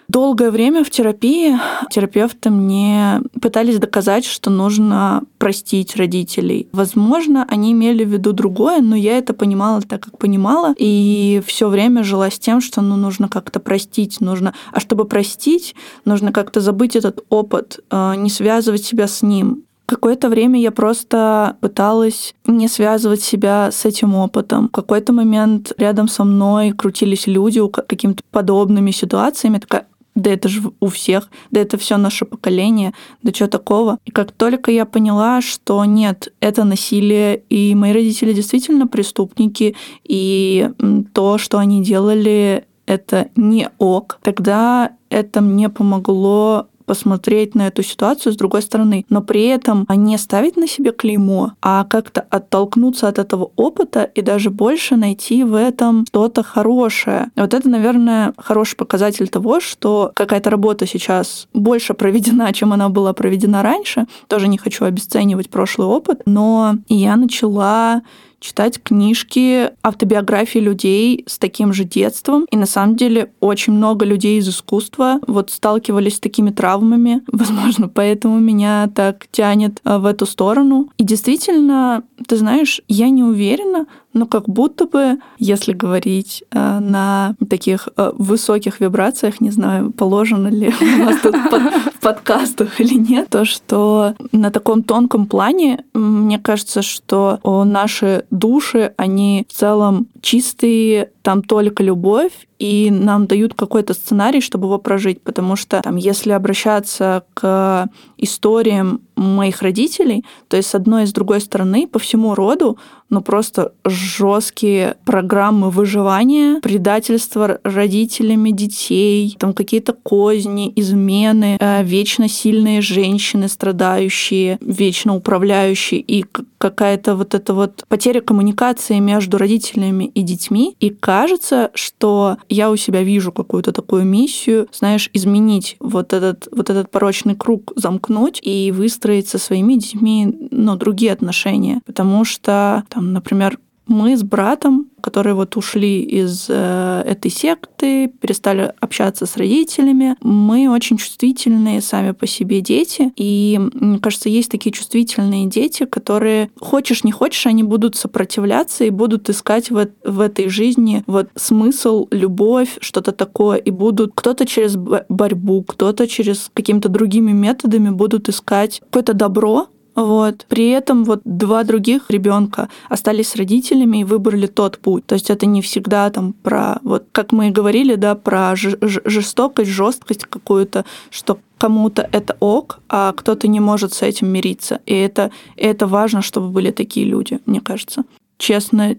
Долгое 0.09 0.51
время 0.51 0.85
в 0.85 0.91
терапии 0.91 1.59
терапевты 1.91 2.49
мне 2.49 3.21
пытались 3.43 3.79
доказать, 3.79 4.25
что 4.25 4.49
нужно 4.49 5.25
простить 5.37 5.97
родителей. 5.97 6.67
Возможно, 6.73 7.47
они 7.47 7.73
имели 7.73 8.05
в 8.05 8.09
виду 8.09 8.33
другое, 8.33 8.81
но 8.81 8.97
я 8.97 9.19
это 9.19 9.35
понимала 9.35 9.83
так, 9.83 10.01
как 10.05 10.17
понимала, 10.17 10.73
и 10.79 11.43
все 11.47 11.69
время 11.69 12.05
жила 12.05 12.31
с 12.31 12.39
тем, 12.39 12.63
что 12.63 12.81
ну, 12.81 12.97
нужно 12.97 13.29
как-то 13.29 13.61
простить, 13.61 14.23
нужно. 14.23 14.55
А 14.73 14.81
чтобы 14.81 15.05
простить, 15.05 15.75
нужно 16.07 16.33
как-то 16.33 16.63
забыть 16.63 16.97
этот 16.97 17.23
опыт, 17.29 17.81
э, 17.91 18.15
не 18.17 18.31
связывать 18.31 18.85
себя 18.85 19.09
с 19.09 19.21
ним. 19.21 19.65
Какое-то 19.85 20.31
время 20.31 20.59
я 20.59 20.71
просто 20.71 21.57
пыталась 21.61 22.35
не 22.47 22.69
связывать 22.69 23.23
себя 23.23 23.71
с 23.71 23.85
этим 23.85 24.15
опытом. 24.15 24.69
В 24.69 24.73
какой-то 24.73 25.13
момент 25.13 25.73
рядом 25.77 26.09
со 26.09 26.25
мной 26.25 26.73
крутились 26.73 27.27
люди 27.27 27.61
какими-то 27.69 28.23
подобными 28.31 28.91
ситуациями. 28.91 29.59
Такая, 29.59 29.87
да 30.19 30.31
это 30.31 30.49
же 30.49 30.73
у 30.81 30.89
всех, 30.89 31.31
да 31.51 31.61
это 31.61 31.79
все 31.79 31.97
наше 31.97 32.25
поколение, 32.25 32.93
да 33.23 33.33
что 33.33 33.49
такого. 33.49 33.99
И 34.05 34.11
как 34.11 34.33
только 34.33 34.71
я 34.71 34.85
поняла, 34.85 35.41
что 35.41 35.85
нет, 35.85 36.33
это 36.41 36.65
насилие, 36.65 37.39
и 37.49 37.75
мои 37.75 37.93
родители 37.93 38.33
действительно 38.33 38.87
преступники, 38.87 39.77
и 40.05 40.71
то, 41.15 41.39
что 41.39 41.59
они 41.59 41.83
делали, 41.83 42.67
это 42.87 43.29
не 43.37 43.71
ок, 43.79 44.19
тогда 44.23 44.93
это 45.11 45.41
мне 45.41 45.69
помогло 45.69 46.67
посмотреть 46.89 47.55
на 47.55 47.69
эту 47.69 47.83
ситуацию 47.83 48.33
с 48.33 48.37
другой 48.37 48.63
стороны, 48.63 49.05
но 49.11 49.21
при 49.21 49.47
этом 49.47 49.87
не 49.89 50.17
ставить 50.17 50.57
на 50.57 50.67
себе 50.67 50.91
клеймо, 50.91 51.53
а 51.61 51.85
как-то 51.85 52.23
оттолкнуться 52.31 53.09
от 53.09 53.19
этого 53.19 53.51
опыта 53.57 54.03
и 54.03 54.23
даже 54.23 54.51
больше 54.51 54.97
найти 54.97 55.45
в 55.45 55.55
этом 55.55 56.07
что-то 56.09 56.43
хорошее. 56.43 57.31
Вот 57.37 57.53
это, 57.53 57.69
наверное, 57.69 58.33
хороший 58.39 58.77
показатель 58.77 59.29
того, 59.29 59.61
что 59.61 60.11
какая-то 60.15 60.51
работа 60.51 60.87
сейчас 60.87 61.47
больше 61.53 61.93
проведена, 61.93 62.53
чем 62.59 62.73
она 62.73 62.89
была 62.89 63.13
проведена 63.13 63.63
раньше. 63.63 64.07
Тоже 64.27 64.49
не 64.49 64.57
хочу 64.57 64.85
обесценивать 64.85 65.51
прошлый 65.51 65.87
опыт, 65.87 66.23
но 66.25 66.77
я 66.89 67.17
начала 67.17 68.03
читать 68.41 68.83
книжки, 68.83 69.71
автобиографии 69.83 70.59
людей 70.59 71.25
с 71.27 71.39
таким 71.39 71.73
же 71.73 71.85
детством. 71.85 72.47
И 72.51 72.57
на 72.57 72.67
самом 72.67 72.97
деле 72.97 73.33
очень 73.41 73.73
много 73.73 74.05
людей 74.05 74.39
из 74.39 74.49
искусства 74.49 75.21
вот 75.27 75.51
сталкивались 75.51 76.17
с 76.17 76.21
такими 76.21 76.51
травмами. 76.51 77.23
Возможно, 77.33 77.89
поэтому 77.89 78.39
меня 78.39 78.91
так 78.95 79.27
тянет 79.31 79.81
а, 79.85 79.99
в 79.99 80.07
эту 80.07 80.27
сторону. 80.27 80.91
И 80.99 81.05
действительно, 81.05 82.03
ты 82.27 82.37
знаешь, 82.37 82.81
я 82.89 83.11
не 83.11 83.23
уверена, 83.23 83.87
но 84.13 84.27
как 84.27 84.49
будто 84.49 84.87
бы, 84.87 85.19
если 85.39 85.73
говорить 85.73 86.45
э, 86.51 86.79
на 86.81 87.35
таких 87.49 87.89
э, 87.97 88.13
высоких 88.15 88.81
вибрациях, 88.81 89.41
не 89.41 89.51
знаю, 89.51 89.93
положено 89.93 90.49
ли 90.49 90.73
у 90.81 91.05
нас 91.05 91.21
тут 91.21 91.35
в 91.35 92.01
подкастах 92.01 92.81
или 92.81 92.95
нет, 92.95 93.29
то 93.29 93.45
что 93.45 94.15
на 94.33 94.51
таком 94.51 94.83
тонком 94.83 95.27
плане, 95.27 95.85
мне 95.95 96.39
кажется, 96.39 96.83
что 96.83 97.39
наши 97.45 98.25
души, 98.31 98.93
они 98.97 99.47
в 99.49 99.53
целом 99.53 100.07
чистые, 100.21 101.11
там 101.23 101.43
только 101.43 101.83
любовь, 101.83 102.33
и 102.59 102.91
нам 102.91 103.27
дают 103.27 103.55
какой-то 103.55 103.95
сценарий, 103.95 104.41
чтобы 104.41 104.67
его 104.67 104.79
прожить, 104.79 105.23
потому 105.23 105.57
что 105.57 105.81
там, 105.83 105.97
если 105.97 106.33
обращаться 106.33 107.25
к 107.35 107.89
историям 108.17 109.01
моих 109.19 109.63
родителей, 109.63 110.25
то 110.49 110.57
есть 110.57 110.69
с 110.69 110.75
одной 110.75 111.05
и 111.05 111.07
с 111.07 111.13
другой 111.13 111.41
стороны 111.41 111.87
по 111.87 111.99
всему 111.99 112.35
роду, 112.35 112.79
ну 113.11 113.21
просто 113.21 113.73
жесткие 113.85 114.97
программы 115.05 115.71
выживания, 115.71 116.61
предательство 116.61 117.59
родителями 117.65 118.51
детей, 118.51 119.37
там 119.39 119.55
какие-то 119.55 119.93
козни, 119.93 120.73
измены, 120.77 121.57
э, 121.59 121.83
вечно 121.85 122.29
сильные 122.29 122.81
женщины, 122.81 123.49
страдающие, 123.49 124.59
вечно 124.61 125.15
управляющие, 125.15 126.01
и 126.01 126.25
какая-то 126.59 127.15
вот 127.17 127.35
эта 127.35 127.55
вот 127.55 127.85
потеря 127.89 128.21
коммуникации 128.21 128.99
между 128.99 129.39
родителями 129.39 130.05
и 130.05 130.23
детьми. 130.23 130.77
И 130.81 130.91
кажется, 130.91 131.71
что 131.75 132.37
я 132.49 132.71
у 132.71 132.77
себя 132.77 133.03
вижу 133.03 133.33
какую-то 133.33 133.73
такую 133.73 134.05
миссию, 134.05 134.69
знаешь, 134.73 135.09
изменить 135.13 135.77
вот 135.81 136.13
этот, 136.13 136.49
вот 136.53 136.71
этот 136.71 136.91
порочный 136.91 137.37
круг, 137.37 137.73
замкнуть 137.77 138.41
и 138.43 138.73
выстроить 138.73 139.29
со 139.29 139.39
своими 139.39 139.75
детьми, 139.75 140.49
ну, 140.51 140.77
другие 140.77 141.13
отношения. 141.13 141.81
Потому 141.87 142.25
что, 142.25 142.85
там, 142.89 143.13
например, 143.13 143.59
мы 143.89 144.17
с 144.17 144.23
братом, 144.23 144.87
которые 145.01 145.35
вот 145.35 145.57
ушли 145.57 146.03
из 146.03 146.47
э, 146.49 147.03
этой 147.07 147.31
секты, 147.31 148.09
перестали 148.09 148.73
общаться 148.81 149.27
с 149.27 149.37
родителями, 149.37 150.17
мы 150.21 150.69
очень 150.69 150.99
чувствительные 150.99 151.81
сами 151.81 152.13
по 152.13 152.27
себе 152.27 152.61
дети. 152.61 153.13
И 153.17 153.59
мне 153.73 153.99
кажется, 153.99 154.29
есть 154.29 154.51
такие 154.51 154.73
чувствительные 154.73 155.47
дети, 155.47 155.87
которые, 155.87 156.51
хочешь 156.61 157.05
не 157.05 157.13
хочешь, 157.13 157.47
они 157.47 157.63
будут 157.63 157.97
сопротивляться 157.97 158.85
и 158.85 158.91
будут 158.91 159.31
искать 159.31 159.71
в, 159.71 159.89
в 160.05 160.21
этой 160.21 160.49
жизни 160.49 161.03
вот 161.07 161.29
смысл, 161.35 162.07
любовь, 162.11 162.77
что-то 162.81 163.13
такое. 163.13 163.57
И 163.59 163.71
будут 163.71 164.13
кто-то 164.15 164.47
через 164.47 164.77
борьбу, 164.77 165.63
кто-то 165.63 166.07
через 166.07 166.51
какими-то 166.53 166.89
другими 166.89 167.33
методами 167.33 167.91
будут 167.91 168.29
искать 168.29 168.81
какое-то 168.81 169.15
добро, 169.15 169.69
вот. 169.99 170.47
При 170.49 170.69
этом 170.69 171.03
вот 171.03 171.23
два 171.25 171.65
других 171.65 172.09
ребенка 172.09 172.69
остались 172.89 173.31
с 173.31 173.37
родителями 173.37 173.99
и 173.99 174.05
выбрали 174.05 174.47
тот 174.47 174.79
путь. 174.79 175.05
То 175.07 175.17
есть 175.17 175.29
это 175.29 175.45
не 175.45 175.61
всегда 175.61 176.09
там 176.11 176.35
про, 176.35 176.79
вот 176.85 177.07
как 177.11 177.33
мы 177.33 177.49
и 177.49 177.51
говорили, 177.51 177.97
да, 177.97 178.15
про 178.15 178.55
жестокость, 178.55 179.71
жесткость 179.71 180.25
какую-то, 180.27 180.85
что 181.11 181.41
кому-то 181.59 182.09
это 182.13 182.37
ок, 182.39 182.79
а 182.89 183.13
кто-то 183.13 183.49
не 183.49 183.59
может 183.59 183.93
с 183.93 184.03
этим 184.03 184.29
мириться. 184.29 184.81
И 184.87 184.95
это, 184.95 185.33
это 185.57 185.89
важно, 185.89 186.23
чтобы 186.23 186.51
были 186.51 186.71
такие 186.71 187.05
люди, 187.05 187.41
мне 187.45 187.61
кажется. 187.61 188.05
Честно 188.39 188.97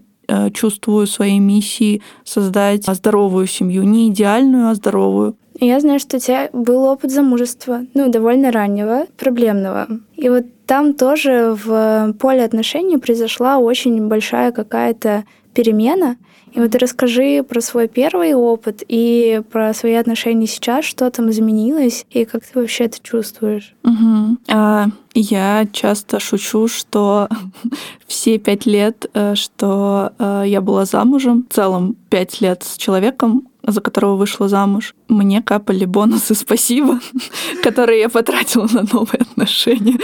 чувствую 0.52 1.06
своей 1.06 1.38
миссией 1.38 2.02
создать 2.24 2.84
здоровую 2.86 3.46
семью. 3.46 3.82
Не 3.82 4.08
идеальную, 4.08 4.68
а 4.68 4.74
здоровую. 4.74 5.36
Я 5.58 5.80
знаю, 5.80 5.98
что 5.98 6.16
у 6.16 6.20
тебя 6.20 6.48
был 6.52 6.84
опыт 6.84 7.10
замужества, 7.10 7.82
ну, 7.92 8.08
довольно 8.10 8.50
раннего, 8.50 9.06
проблемного. 9.18 9.88
И 10.16 10.28
вот 10.28 10.44
там 10.64 10.94
тоже 10.94 11.56
в 11.64 12.14
поле 12.18 12.44
отношений 12.44 12.96
произошла 12.96 13.58
очень 13.58 14.08
большая 14.08 14.52
какая-то 14.52 15.24
перемена. 15.52 16.16
И 16.52 16.60
вот 16.60 16.74
расскажи 16.74 17.42
про 17.42 17.60
свой 17.60 17.88
первый 17.88 18.34
опыт 18.34 18.82
и 18.86 19.42
про 19.50 19.72
свои 19.74 19.94
отношения 19.94 20.46
сейчас, 20.46 20.84
что 20.84 21.10
там 21.10 21.30
изменилось 21.30 22.06
и 22.10 22.24
как 22.24 22.44
ты 22.44 22.58
вообще 22.58 22.84
это 22.84 22.98
чувствуешь. 23.02 23.74
Угу. 23.84 24.38
А, 24.48 24.86
я 25.14 25.66
часто 25.72 26.20
шучу, 26.20 26.68
что 26.68 27.28
все 28.06 28.38
пять 28.38 28.66
лет, 28.66 29.06
э, 29.14 29.34
что 29.34 30.12
э, 30.18 30.44
я 30.46 30.60
была 30.60 30.84
замужем, 30.84 31.46
в 31.48 31.54
целом 31.54 31.96
пять 32.08 32.40
лет 32.40 32.62
с 32.62 32.76
человеком, 32.76 33.48
за 33.62 33.80
которого 33.80 34.16
вышла 34.16 34.48
замуж, 34.48 34.94
мне 35.08 35.42
капали 35.42 35.84
бонусы 35.84 36.34
спасибо, 36.34 37.00
которые 37.62 38.00
я 38.00 38.08
потратила 38.08 38.66
на 38.72 38.84
новые 38.92 39.20
отношения. 39.20 39.98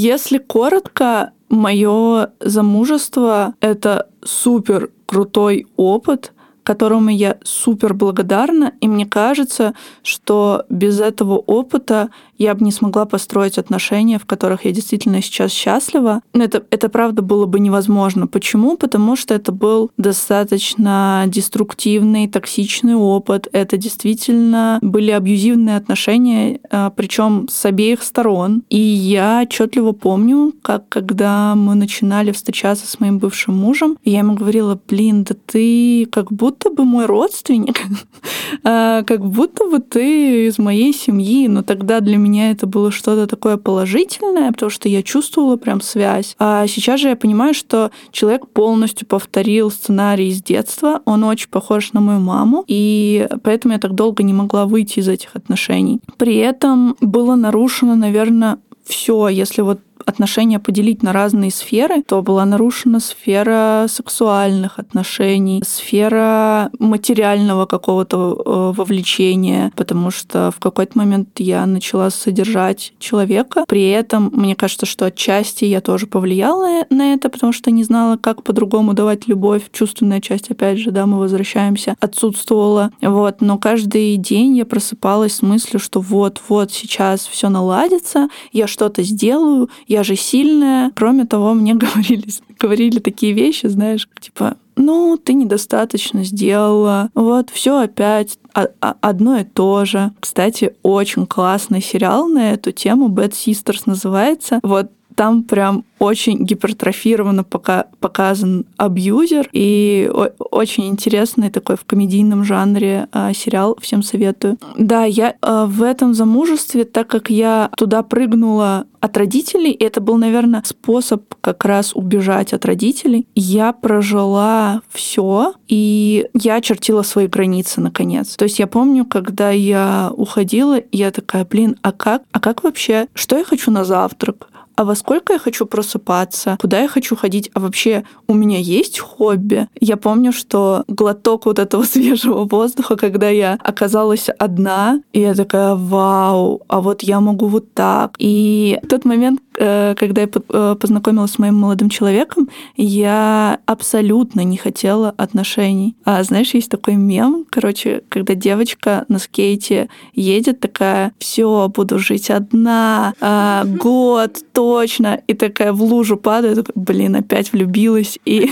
Если 0.00 0.38
коротко, 0.38 1.32
мое 1.48 2.30
замужество— 2.38 3.54
это 3.60 4.08
супер 4.22 4.92
крутой 5.06 5.66
опыт, 5.76 6.32
которому 6.62 7.10
я 7.10 7.38
супер 7.42 7.94
благодарна, 7.94 8.74
и 8.80 8.86
мне 8.86 9.06
кажется, 9.06 9.74
что 10.04 10.64
без 10.68 11.00
этого 11.00 11.38
опыта 11.38 12.10
я 12.38 12.54
бы 12.54 12.64
не 12.64 12.72
смогла 12.72 13.04
построить 13.04 13.58
отношения, 13.58 14.18
в 14.18 14.26
которых 14.26 14.64
я 14.64 14.72
действительно 14.72 15.20
сейчас 15.20 15.52
счастлива. 15.52 16.22
Но 16.32 16.44
это, 16.44 16.64
это 16.70 16.88
правда 16.88 17.20
было 17.22 17.46
бы 17.46 17.60
невозможно. 17.60 18.26
Почему? 18.26 18.76
Потому 18.76 19.16
что 19.16 19.34
это 19.34 19.52
был 19.52 19.90
достаточно 19.96 21.24
деструктивный, 21.26 22.28
токсичный 22.28 22.94
опыт. 22.94 23.48
Это 23.52 23.76
действительно 23.76 24.78
были 24.82 25.10
абьюзивные 25.10 25.76
отношения, 25.76 26.60
а, 26.70 26.90
причем 26.90 27.48
с 27.50 27.64
обеих 27.64 28.02
сторон. 28.02 28.62
И 28.70 28.78
я 28.78 29.40
отчетливо 29.42 29.92
помню, 29.92 30.54
как 30.62 30.88
когда 30.88 31.54
мы 31.56 31.74
начинали 31.74 32.30
встречаться 32.30 32.86
с 32.86 33.00
моим 33.00 33.18
бывшим 33.18 33.56
мужем, 33.56 33.98
я 34.04 34.18
ему 34.18 34.34
говорила, 34.34 34.80
блин, 34.88 35.24
да 35.24 35.34
ты 35.46 36.06
как 36.06 36.32
будто 36.32 36.70
бы 36.70 36.84
мой 36.84 37.06
родственник, 37.06 37.80
а, 38.64 39.02
как 39.02 39.24
будто 39.24 39.64
бы 39.64 39.80
ты 39.80 40.46
из 40.46 40.58
моей 40.58 40.94
семьи, 40.94 41.48
но 41.48 41.62
тогда 41.62 42.00
для 42.00 42.16
меня 42.16 42.27
меня 42.28 42.50
это 42.50 42.66
было 42.66 42.90
что-то 42.90 43.26
такое 43.26 43.56
положительное, 43.56 44.52
потому 44.52 44.70
что 44.70 44.88
я 44.88 45.02
чувствовала 45.02 45.56
прям 45.56 45.80
связь. 45.80 46.34
А 46.38 46.66
сейчас 46.66 47.00
же 47.00 47.08
я 47.08 47.16
понимаю, 47.16 47.54
что 47.54 47.90
человек 48.12 48.48
полностью 48.48 49.06
повторил 49.06 49.70
сценарий 49.70 50.28
из 50.28 50.42
детства, 50.42 51.00
он 51.04 51.24
очень 51.24 51.48
похож 51.48 51.92
на 51.92 52.00
мою 52.00 52.20
маму, 52.20 52.64
и 52.66 53.28
поэтому 53.42 53.74
я 53.74 53.80
так 53.80 53.94
долго 53.94 54.22
не 54.22 54.32
могла 54.32 54.66
выйти 54.66 55.00
из 55.00 55.08
этих 55.08 55.34
отношений. 55.34 56.00
При 56.16 56.36
этом 56.36 56.96
было 57.00 57.34
нарушено, 57.34 57.94
наверное, 57.94 58.58
все, 58.84 59.28
если 59.28 59.62
вот 59.62 59.80
отношения 60.06 60.58
поделить 60.58 61.02
на 61.02 61.12
разные 61.12 61.50
сферы, 61.50 62.02
то 62.02 62.22
была 62.22 62.44
нарушена 62.44 63.00
сфера 63.00 63.86
сексуальных 63.88 64.78
отношений, 64.78 65.62
сфера 65.66 66.70
материального 66.78 67.66
какого-то 67.66 68.16
э, 68.44 68.76
вовлечения, 68.76 69.72
потому 69.76 70.10
что 70.10 70.50
в 70.54 70.60
какой-то 70.60 70.98
момент 70.98 71.28
я 71.38 71.66
начала 71.66 72.10
содержать 72.10 72.92
человека. 72.98 73.64
При 73.68 73.88
этом, 73.88 74.30
мне 74.32 74.54
кажется, 74.54 74.86
что 74.86 75.06
отчасти 75.06 75.64
я 75.64 75.80
тоже 75.80 76.06
повлияла 76.06 76.84
на 76.90 77.14
это, 77.14 77.28
потому 77.28 77.52
что 77.52 77.70
не 77.70 77.84
знала, 77.84 78.16
как 78.16 78.42
по-другому 78.42 78.94
давать 78.94 79.28
любовь. 79.28 79.62
Чувственная 79.72 80.20
часть, 80.20 80.50
опять 80.50 80.78
же, 80.78 80.90
да, 80.90 81.06
мы 81.06 81.18
возвращаемся, 81.18 81.96
отсутствовала. 82.00 82.90
Вот. 83.00 83.40
Но 83.40 83.58
каждый 83.58 84.16
день 84.16 84.56
я 84.56 84.66
просыпалась 84.66 85.36
с 85.36 85.42
мыслью, 85.42 85.80
что 85.80 86.00
вот-вот 86.00 86.72
сейчас 86.72 87.26
все 87.26 87.48
наладится, 87.48 88.28
я 88.52 88.66
что-то 88.66 89.02
сделаю, 89.02 89.70
я 89.88 90.04
же 90.04 90.14
сильная. 90.14 90.92
Кроме 90.94 91.24
того, 91.24 91.54
мне 91.54 91.74
говорили, 91.74 92.28
говорили 92.58 93.00
такие 93.00 93.32
вещи, 93.32 93.66
знаешь, 93.66 94.08
типа, 94.20 94.56
ну, 94.76 95.16
ты 95.16 95.32
недостаточно 95.32 96.22
сделала, 96.22 97.10
вот, 97.14 97.50
все 97.50 97.80
опять 97.80 98.38
одно 98.52 99.38
и 99.38 99.44
то 99.44 99.84
же. 99.84 100.12
Кстати, 100.20 100.74
очень 100.82 101.26
классный 101.26 101.82
сериал 101.82 102.28
на 102.28 102.52
эту 102.52 102.70
тему, 102.70 103.08
Bad 103.08 103.32
Sisters 103.32 103.82
называется. 103.86 104.60
Вот 104.62 104.90
там 105.18 105.42
прям 105.42 105.84
очень 105.98 106.44
гипертрофированно 106.44 107.42
пока 107.42 107.86
показан 107.98 108.66
абьюзер, 108.76 109.48
и 109.52 110.08
очень 110.38 110.86
интересный 110.86 111.50
такой 111.50 111.76
в 111.76 111.84
комедийном 111.84 112.44
жанре 112.44 113.08
э, 113.12 113.32
сериал, 113.34 113.76
всем 113.80 114.04
советую. 114.04 114.58
Да, 114.78 115.02
я 115.02 115.34
э, 115.42 115.64
в 115.66 115.82
этом 115.82 116.14
замужестве, 116.14 116.84
так 116.84 117.08
как 117.08 117.30
я 117.30 117.68
туда 117.76 118.04
прыгнула 118.04 118.86
от 119.00 119.16
родителей, 119.16 119.72
и 119.72 119.82
это 119.82 120.00
был, 120.00 120.18
наверное, 120.18 120.62
способ 120.64 121.34
как 121.40 121.64
раз 121.64 121.96
убежать 121.96 122.52
от 122.52 122.64
родителей, 122.64 123.26
я 123.34 123.72
прожила 123.72 124.82
все, 124.88 125.54
и 125.66 126.26
я 126.32 126.56
очертила 126.56 127.02
свои 127.02 127.26
границы 127.26 127.80
наконец. 127.80 128.36
То 128.36 128.44
есть 128.44 128.60
я 128.60 128.68
помню, 128.68 129.04
когда 129.04 129.50
я 129.50 130.12
уходила, 130.14 130.80
я 130.92 131.10
такая, 131.10 131.44
блин, 131.44 131.76
а 131.82 131.90
как, 131.90 132.22
а 132.30 132.38
как 132.38 132.62
вообще, 132.62 133.08
что 133.14 133.36
я 133.36 133.44
хочу 133.44 133.72
на 133.72 133.84
завтрак? 133.84 134.48
А 134.78 134.84
во 134.84 134.94
сколько 134.94 135.32
я 135.32 135.40
хочу 135.40 135.66
просыпаться, 135.66 136.56
куда 136.60 136.80
я 136.80 136.86
хочу 136.86 137.16
ходить, 137.16 137.50
а 137.52 137.58
вообще 137.58 138.04
у 138.28 138.34
меня 138.34 138.58
есть 138.58 139.00
хобби. 139.00 139.66
Я 139.80 139.96
помню, 139.96 140.32
что 140.32 140.84
глоток 140.86 141.46
вот 141.46 141.58
этого 141.58 141.82
свежего 141.92 142.44
воздуха, 142.44 142.94
когда 142.94 143.28
я 143.28 143.58
оказалась 143.64 144.28
одна, 144.38 145.00
и 145.12 145.20
я 145.20 145.34
такая, 145.34 145.74
вау, 145.74 146.62
а 146.68 146.80
вот 146.80 147.02
я 147.02 147.18
могу 147.18 147.46
вот 147.46 147.74
так. 147.74 148.14
И 148.20 148.78
тот 148.88 149.04
момент, 149.04 149.40
э, 149.58 149.96
когда 149.96 150.20
я 150.20 150.28
э, 150.28 150.76
познакомилась 150.80 151.32
с 151.32 151.38
моим 151.40 151.56
молодым 151.56 151.90
человеком, 151.90 152.48
я 152.76 153.58
абсолютно 153.66 154.42
не 154.42 154.58
хотела 154.58 155.12
отношений. 155.16 155.96
А 156.04 156.22
знаешь, 156.22 156.54
есть 156.54 156.70
такой 156.70 156.94
мем, 156.94 157.46
короче, 157.50 158.02
когда 158.08 158.36
девочка 158.36 159.06
на 159.08 159.18
скейте 159.18 159.88
едет, 160.14 160.60
такая, 160.60 161.14
все, 161.18 161.68
буду 161.68 161.98
жить 161.98 162.30
одна, 162.30 163.14
а, 163.20 163.64
год, 163.66 164.38
то 164.52 164.67
точно. 164.68 165.20
И 165.26 165.34
такая 165.34 165.72
в 165.72 165.82
лужу 165.82 166.16
падает, 166.16 166.70
блин, 166.74 167.16
опять 167.16 167.52
влюбилась. 167.52 168.18
И 168.24 168.50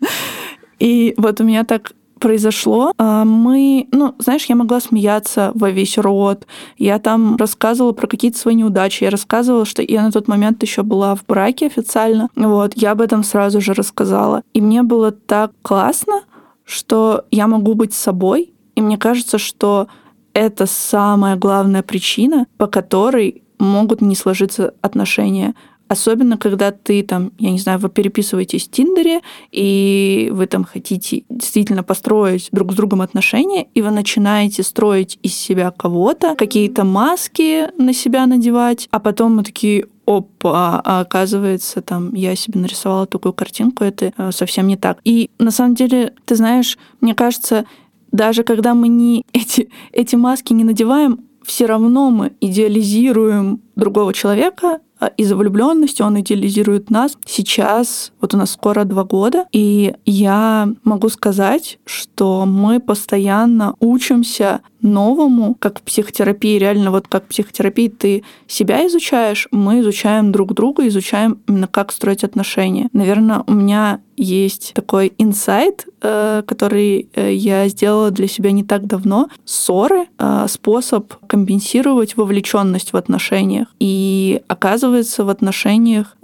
И 0.78 1.14
вот 1.16 1.40
у 1.40 1.44
меня 1.44 1.64
так 1.64 1.92
произошло, 2.20 2.92
а, 2.98 3.24
мы, 3.24 3.86
ну, 3.92 4.14
знаешь, 4.18 4.46
я 4.46 4.56
могла 4.56 4.80
смеяться 4.80 5.52
во 5.54 5.70
весь 5.70 5.98
рот, 5.98 6.48
я 6.76 6.98
там 6.98 7.36
рассказывала 7.36 7.92
про 7.92 8.08
какие-то 8.08 8.36
свои 8.36 8.56
неудачи, 8.56 9.04
я 9.04 9.10
рассказывала, 9.10 9.64
что 9.64 9.82
я 9.82 10.02
на 10.02 10.10
тот 10.10 10.26
момент 10.26 10.60
еще 10.62 10.82
была 10.82 11.14
в 11.14 11.24
браке 11.26 11.66
официально, 11.66 12.28
вот, 12.34 12.72
я 12.74 12.90
об 12.90 13.00
этом 13.00 13.22
сразу 13.22 13.60
же 13.60 13.72
рассказала. 13.72 14.42
И 14.52 14.60
мне 14.60 14.82
было 14.82 15.12
так 15.12 15.52
классно, 15.62 16.22
что 16.64 17.24
я 17.30 17.46
могу 17.46 17.74
быть 17.74 17.94
собой, 17.94 18.52
и 18.74 18.80
мне 18.80 18.98
кажется, 18.98 19.38
что 19.38 19.86
это 20.34 20.66
самая 20.66 21.36
главная 21.36 21.84
причина, 21.84 22.46
по 22.56 22.66
которой 22.66 23.42
могут 23.58 24.00
не 24.00 24.16
сложиться 24.16 24.74
отношения. 24.80 25.54
Особенно, 25.88 26.36
когда 26.36 26.70
ты 26.70 27.02
там, 27.02 27.32
я 27.38 27.50
не 27.50 27.58
знаю, 27.58 27.78
вы 27.78 27.88
переписываетесь 27.88 28.68
в 28.68 28.70
Тиндере, 28.70 29.20
и 29.50 30.28
вы 30.32 30.46
там 30.46 30.64
хотите 30.64 31.24
действительно 31.30 31.82
построить 31.82 32.48
друг 32.52 32.72
с 32.72 32.74
другом 32.74 33.00
отношения, 33.00 33.68
и 33.74 33.80
вы 33.80 33.90
начинаете 33.90 34.62
строить 34.62 35.18
из 35.22 35.34
себя 35.34 35.70
кого-то, 35.70 36.34
какие-то 36.34 36.84
маски 36.84 37.68
на 37.80 37.94
себя 37.94 38.26
надевать, 38.26 38.86
а 38.90 38.98
потом 38.98 39.36
мы 39.36 39.44
такие, 39.44 39.86
опа, 40.06 40.82
а 40.84 41.00
оказывается, 41.00 41.80
там, 41.80 42.14
я 42.14 42.36
себе 42.36 42.60
нарисовала 42.60 43.06
такую 43.06 43.32
картинку, 43.32 43.84
это 43.84 44.12
э, 44.16 44.30
совсем 44.32 44.66
не 44.66 44.76
так. 44.76 44.98
И 45.04 45.30
на 45.38 45.50
самом 45.50 45.74
деле, 45.74 46.12
ты 46.26 46.34
знаешь, 46.34 46.76
мне 47.00 47.14
кажется, 47.14 47.64
даже 48.12 48.42
когда 48.42 48.74
мы 48.74 48.88
не 48.88 49.24
эти, 49.32 49.70
эти 49.92 50.16
маски 50.16 50.52
не 50.52 50.64
надеваем, 50.64 51.20
все 51.48 51.64
равно 51.64 52.10
мы 52.10 52.32
идеализируем 52.42 53.62
другого 53.74 54.12
человека, 54.12 54.80
из-за 55.16 55.36
влюбленности 55.36 56.02
он 56.02 56.20
идеализирует 56.20 56.90
нас. 56.90 57.16
Сейчас, 57.26 58.12
вот 58.20 58.34
у 58.34 58.36
нас 58.36 58.52
скоро 58.52 58.84
два 58.84 59.04
года, 59.04 59.46
и 59.52 59.94
я 60.04 60.68
могу 60.84 61.08
сказать, 61.08 61.78
что 61.84 62.44
мы 62.46 62.80
постоянно 62.80 63.74
учимся 63.80 64.60
новому, 64.80 65.56
как 65.58 65.80
в 65.80 65.82
психотерапии, 65.82 66.58
реально 66.58 66.90
вот 66.90 67.08
как 67.08 67.24
в 67.24 67.28
психотерапии 67.28 67.88
ты 67.88 68.24
себя 68.46 68.86
изучаешь, 68.86 69.48
мы 69.50 69.80
изучаем 69.80 70.32
друг 70.32 70.54
друга, 70.54 70.86
изучаем 70.88 71.38
именно 71.48 71.66
как 71.66 71.92
строить 71.92 72.24
отношения. 72.24 72.88
Наверное, 72.92 73.42
у 73.46 73.52
меня 73.52 74.00
есть 74.16 74.72
такой 74.74 75.12
инсайт, 75.18 75.86
э, 76.02 76.42
который 76.46 77.08
э, 77.14 77.34
я 77.34 77.68
сделала 77.68 78.10
для 78.10 78.26
себя 78.26 78.50
не 78.50 78.64
так 78.64 78.86
давно. 78.86 79.28
Ссоры 79.44 80.06
э,— 80.18 80.46
способ 80.48 81.14
компенсировать 81.26 82.16
вовлеченность 82.16 82.92
в 82.92 82.96
отношениях. 82.96 83.68
И 83.78 84.42
оказывается, 84.48 84.87
в 85.24 85.28
отношениях 85.28 86.16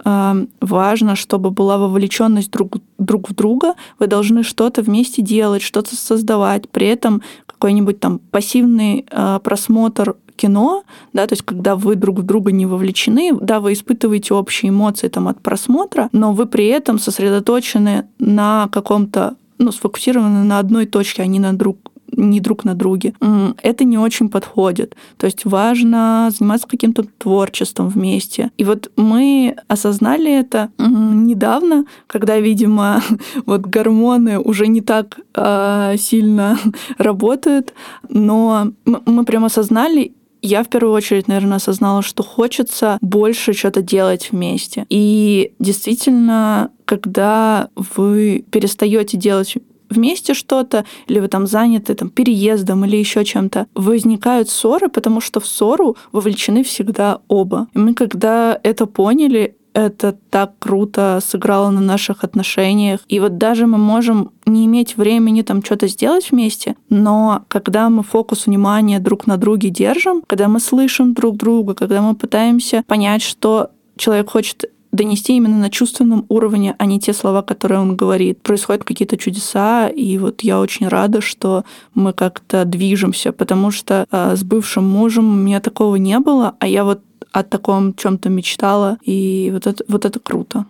важно, 0.61 1.15
чтобы 1.15 1.51
была 1.51 1.77
вовлеченность 1.77 2.51
друг, 2.51 2.77
друг 2.97 3.29
в 3.29 3.35
друга. 3.35 3.75
Вы 3.99 4.07
должны 4.07 4.43
что-то 4.43 4.81
вместе 4.81 5.21
делать, 5.21 5.61
что-то 5.61 5.95
создавать. 5.95 6.69
При 6.69 6.87
этом 6.87 7.21
какой-нибудь 7.45 7.99
там 7.99 8.19
пассивный 8.19 9.05
э, 9.09 9.39
просмотр 9.43 10.15
кино, 10.35 10.83
да, 11.13 11.27
то 11.27 11.33
есть 11.33 11.43
когда 11.43 11.75
вы 11.75 11.95
друг 11.95 12.19
в 12.19 12.23
друга 12.23 12.51
не 12.51 12.65
вовлечены, 12.65 13.31
да, 13.39 13.59
вы 13.59 13.73
испытываете 13.73 14.33
общие 14.33 14.69
эмоции 14.69 15.07
там 15.07 15.27
от 15.27 15.41
просмотра, 15.41 16.09
но 16.11 16.33
вы 16.33 16.45
при 16.45 16.67
этом 16.67 16.99
сосредоточены 16.99 18.05
на 18.19 18.67
каком-то 18.71 19.35
ну, 19.57 19.71
сфокусированы 19.71 20.43
на 20.43 20.59
одной 20.59 20.85
точке, 20.85 21.23
а 21.23 21.25
не 21.25 21.39
на 21.39 21.53
друг 21.53 21.77
не 22.15 22.39
друг 22.39 22.63
на 22.63 22.73
друге. 22.73 23.13
Это 23.61 23.83
не 23.83 23.97
очень 23.97 24.29
подходит. 24.29 24.95
То 25.17 25.25
есть 25.25 25.45
важно 25.45 26.29
заниматься 26.31 26.67
каким-то 26.67 27.03
творчеством 27.17 27.89
вместе. 27.89 28.51
И 28.57 28.63
вот 28.63 28.91
мы 28.95 29.55
осознали 29.67 30.31
это 30.31 30.69
недавно, 30.77 31.85
когда, 32.07 32.39
видимо, 32.39 33.01
вот 33.45 33.61
гормоны 33.61 34.39
уже 34.39 34.67
не 34.67 34.81
так 34.81 35.19
э, 35.35 35.95
сильно 35.97 36.57
работают, 36.97 37.73
но 38.09 38.71
мы 38.85 39.25
прям 39.25 39.45
осознали 39.45 40.13
я 40.41 40.63
в 40.63 40.67
первую 40.67 40.93
очередь, 40.93 41.27
наверное, 41.27 41.57
осознала, 41.57 42.03
что 42.03 42.21
хочется 42.21 42.99
больше 43.01 43.53
что-то 43.53 43.81
делать 43.81 44.29
вместе. 44.31 44.85
И 44.89 45.53
действительно, 45.57 46.69
когда 46.85 47.69
вы 47.75 48.45
перестаете 48.51 49.17
делать 49.17 49.55
вместе 49.89 50.33
что-то, 50.33 50.85
или 51.07 51.19
вы 51.19 51.27
там 51.27 51.47
заняты 51.47 51.95
там, 51.95 52.09
переездом 52.09 52.85
или 52.85 52.97
еще 52.97 53.23
чем-то, 53.25 53.67
возникают 53.73 54.49
ссоры, 54.49 54.89
потому 54.89 55.21
что 55.21 55.39
в 55.39 55.47
ссору 55.47 55.95
вовлечены 56.11 56.63
всегда 56.63 57.19
оба. 57.27 57.67
И 57.73 57.79
мы 57.79 57.93
когда 57.93 58.59
это 58.63 58.85
поняли, 58.85 59.55
это 59.75 60.17
так 60.29 60.53
круто 60.57 61.19
сыграло 61.21 61.69
на 61.69 61.81
наших 61.81 62.23
отношениях. 62.23 63.01
И 63.09 63.19
вот 63.19 63.37
даже 63.37 63.67
мы 63.67 63.77
можем 63.77 64.31
не 64.45 64.65
иметь 64.65 64.95
времени 64.95 65.41
там 65.41 65.63
что-то 65.63 65.87
сделать 65.87 66.31
вместе, 66.31 66.75
но 66.89 67.43
когда 67.49 67.89
мы 67.89 68.01
фокус 68.01 68.45
внимания 68.45 68.99
друг 68.99 69.27
на 69.27 69.35
друге 69.35 69.69
держим, 69.69 70.23
когда 70.25 70.47
мы 70.47 70.61
слышим 70.61 71.13
друг 71.13 71.35
друга, 71.35 71.73
когда 71.73 72.01
мы 72.01 72.15
пытаемся 72.15 72.83
понять, 72.87 73.21
что 73.21 73.71
человек 73.97 74.29
хочет 74.29 74.65
донести 74.95 75.35
именно 75.35 75.57
на 75.57 75.69
чувственном 75.69 76.25
уровне, 76.29 76.75
а 76.77 76.85
не 76.85 76.99
те 76.99 77.13
слова, 77.13 77.41
которые 77.41 77.79
он 77.79 77.95
говорит. 77.95 78.41
Происходят 78.41 78.83
какие-то 78.83 79.17
чудеса, 79.17 79.87
и 79.87 80.17
вот 80.17 80.41
я 80.41 80.59
очень 80.59 80.87
рада, 80.87 81.21
что 81.21 81.63
мы 81.93 82.13
как-то 82.13 82.65
движемся, 82.65 83.31
потому 83.31 83.71
что 83.71 84.05
э, 84.11 84.35
с 84.35 84.43
бывшим 84.43 84.87
мужем 84.87 85.29
у 85.29 85.35
меня 85.35 85.59
такого 85.59 85.95
не 85.95 86.19
было, 86.19 86.55
а 86.59 86.67
я 86.67 86.83
вот 86.83 87.01
о 87.31 87.43
таком 87.43 87.93
чем-то 87.93 88.29
мечтала, 88.29 88.97
и 89.03 89.49
вот 89.53 89.67
это, 89.67 89.83
вот 89.87 90.05
это 90.05 90.19
круто. 90.19 90.65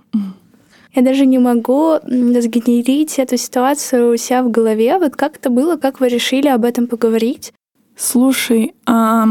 Я 0.95 1.01
даже 1.01 1.25
не 1.25 1.39
могу 1.39 1.99
сгенерить 2.05 3.19
эту 3.19 3.37
ситуацию 3.37 4.13
у 4.13 4.17
себя 4.17 4.43
в 4.43 4.49
голове. 4.49 4.97
Вот 4.97 5.15
как 5.15 5.35
это 5.35 5.49
было, 5.49 5.75
как 5.75 5.99
вы 5.99 6.07
решили 6.07 6.47
об 6.47 6.63
этом 6.63 6.87
поговорить? 6.87 7.53
Слушай, 7.97 8.73
а, 8.85 9.27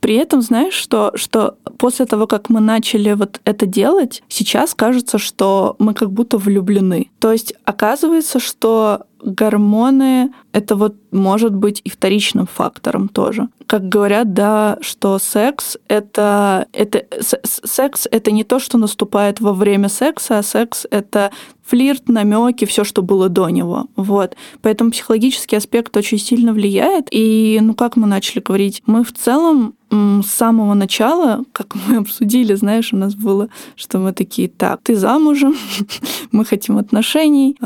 при 0.00 0.16
этом, 0.16 0.42
знаешь, 0.42 0.74
что, 0.74 1.12
что 1.14 1.56
после 1.78 2.06
того, 2.06 2.26
как 2.26 2.48
мы 2.50 2.60
начали 2.60 3.12
вот 3.12 3.40
это 3.44 3.66
делать, 3.66 4.22
сейчас 4.28 4.74
кажется, 4.74 5.18
что 5.18 5.76
мы 5.78 5.94
как 5.94 6.10
будто 6.10 6.38
влюблены. 6.38 7.10
То 7.18 7.32
есть 7.32 7.54
оказывается, 7.64 8.38
что 8.38 9.02
гормоны— 9.22 10.32
это 10.52 10.76
вот 10.76 10.96
может 11.12 11.54
быть 11.54 11.80
и 11.84 11.90
вторичным 11.90 12.46
фактором 12.46 13.08
тоже. 13.08 13.48
Как 13.66 13.88
говорят, 13.88 14.32
да, 14.34 14.78
что 14.80 15.18
секс— 15.18 15.76
это, 15.88 16.66
это 16.72 17.04
секс— 17.20 18.08
это 18.10 18.32
не 18.32 18.44
то, 18.44 18.58
что 18.58 18.78
наступает 18.78 19.40
во 19.40 19.52
время 19.52 19.88
секса, 19.88 20.38
а 20.38 20.42
секс— 20.42 20.86
это 20.90 21.30
флирт, 21.70 22.08
намеки, 22.08 22.64
все, 22.64 22.82
что 22.82 23.02
было 23.02 23.28
до 23.28 23.48
него. 23.48 23.86
Вот. 23.94 24.34
Поэтому 24.60 24.90
психологический 24.90 25.56
аспект 25.56 25.96
очень 25.96 26.18
сильно 26.18 26.52
влияет. 26.52 27.06
И, 27.12 27.60
ну, 27.62 27.74
как 27.74 27.96
мы 27.96 28.08
начали 28.08 28.40
говорить, 28.40 28.82
мы 28.86 29.04
в 29.04 29.12
целом 29.12 29.74
с 29.90 30.26
самого 30.26 30.74
начала, 30.74 31.44
как 31.52 31.74
мы 31.74 31.96
обсудили, 31.96 32.54
знаешь, 32.54 32.92
у 32.92 32.96
нас 32.96 33.14
было, 33.14 33.48
что 33.74 33.98
мы 33.98 34.12
такие, 34.12 34.48
так, 34.48 34.80
ты 34.82 34.94
замужем, 34.94 35.56
мы 36.32 36.44
хотим 36.44 36.78
отношений, 36.78 37.56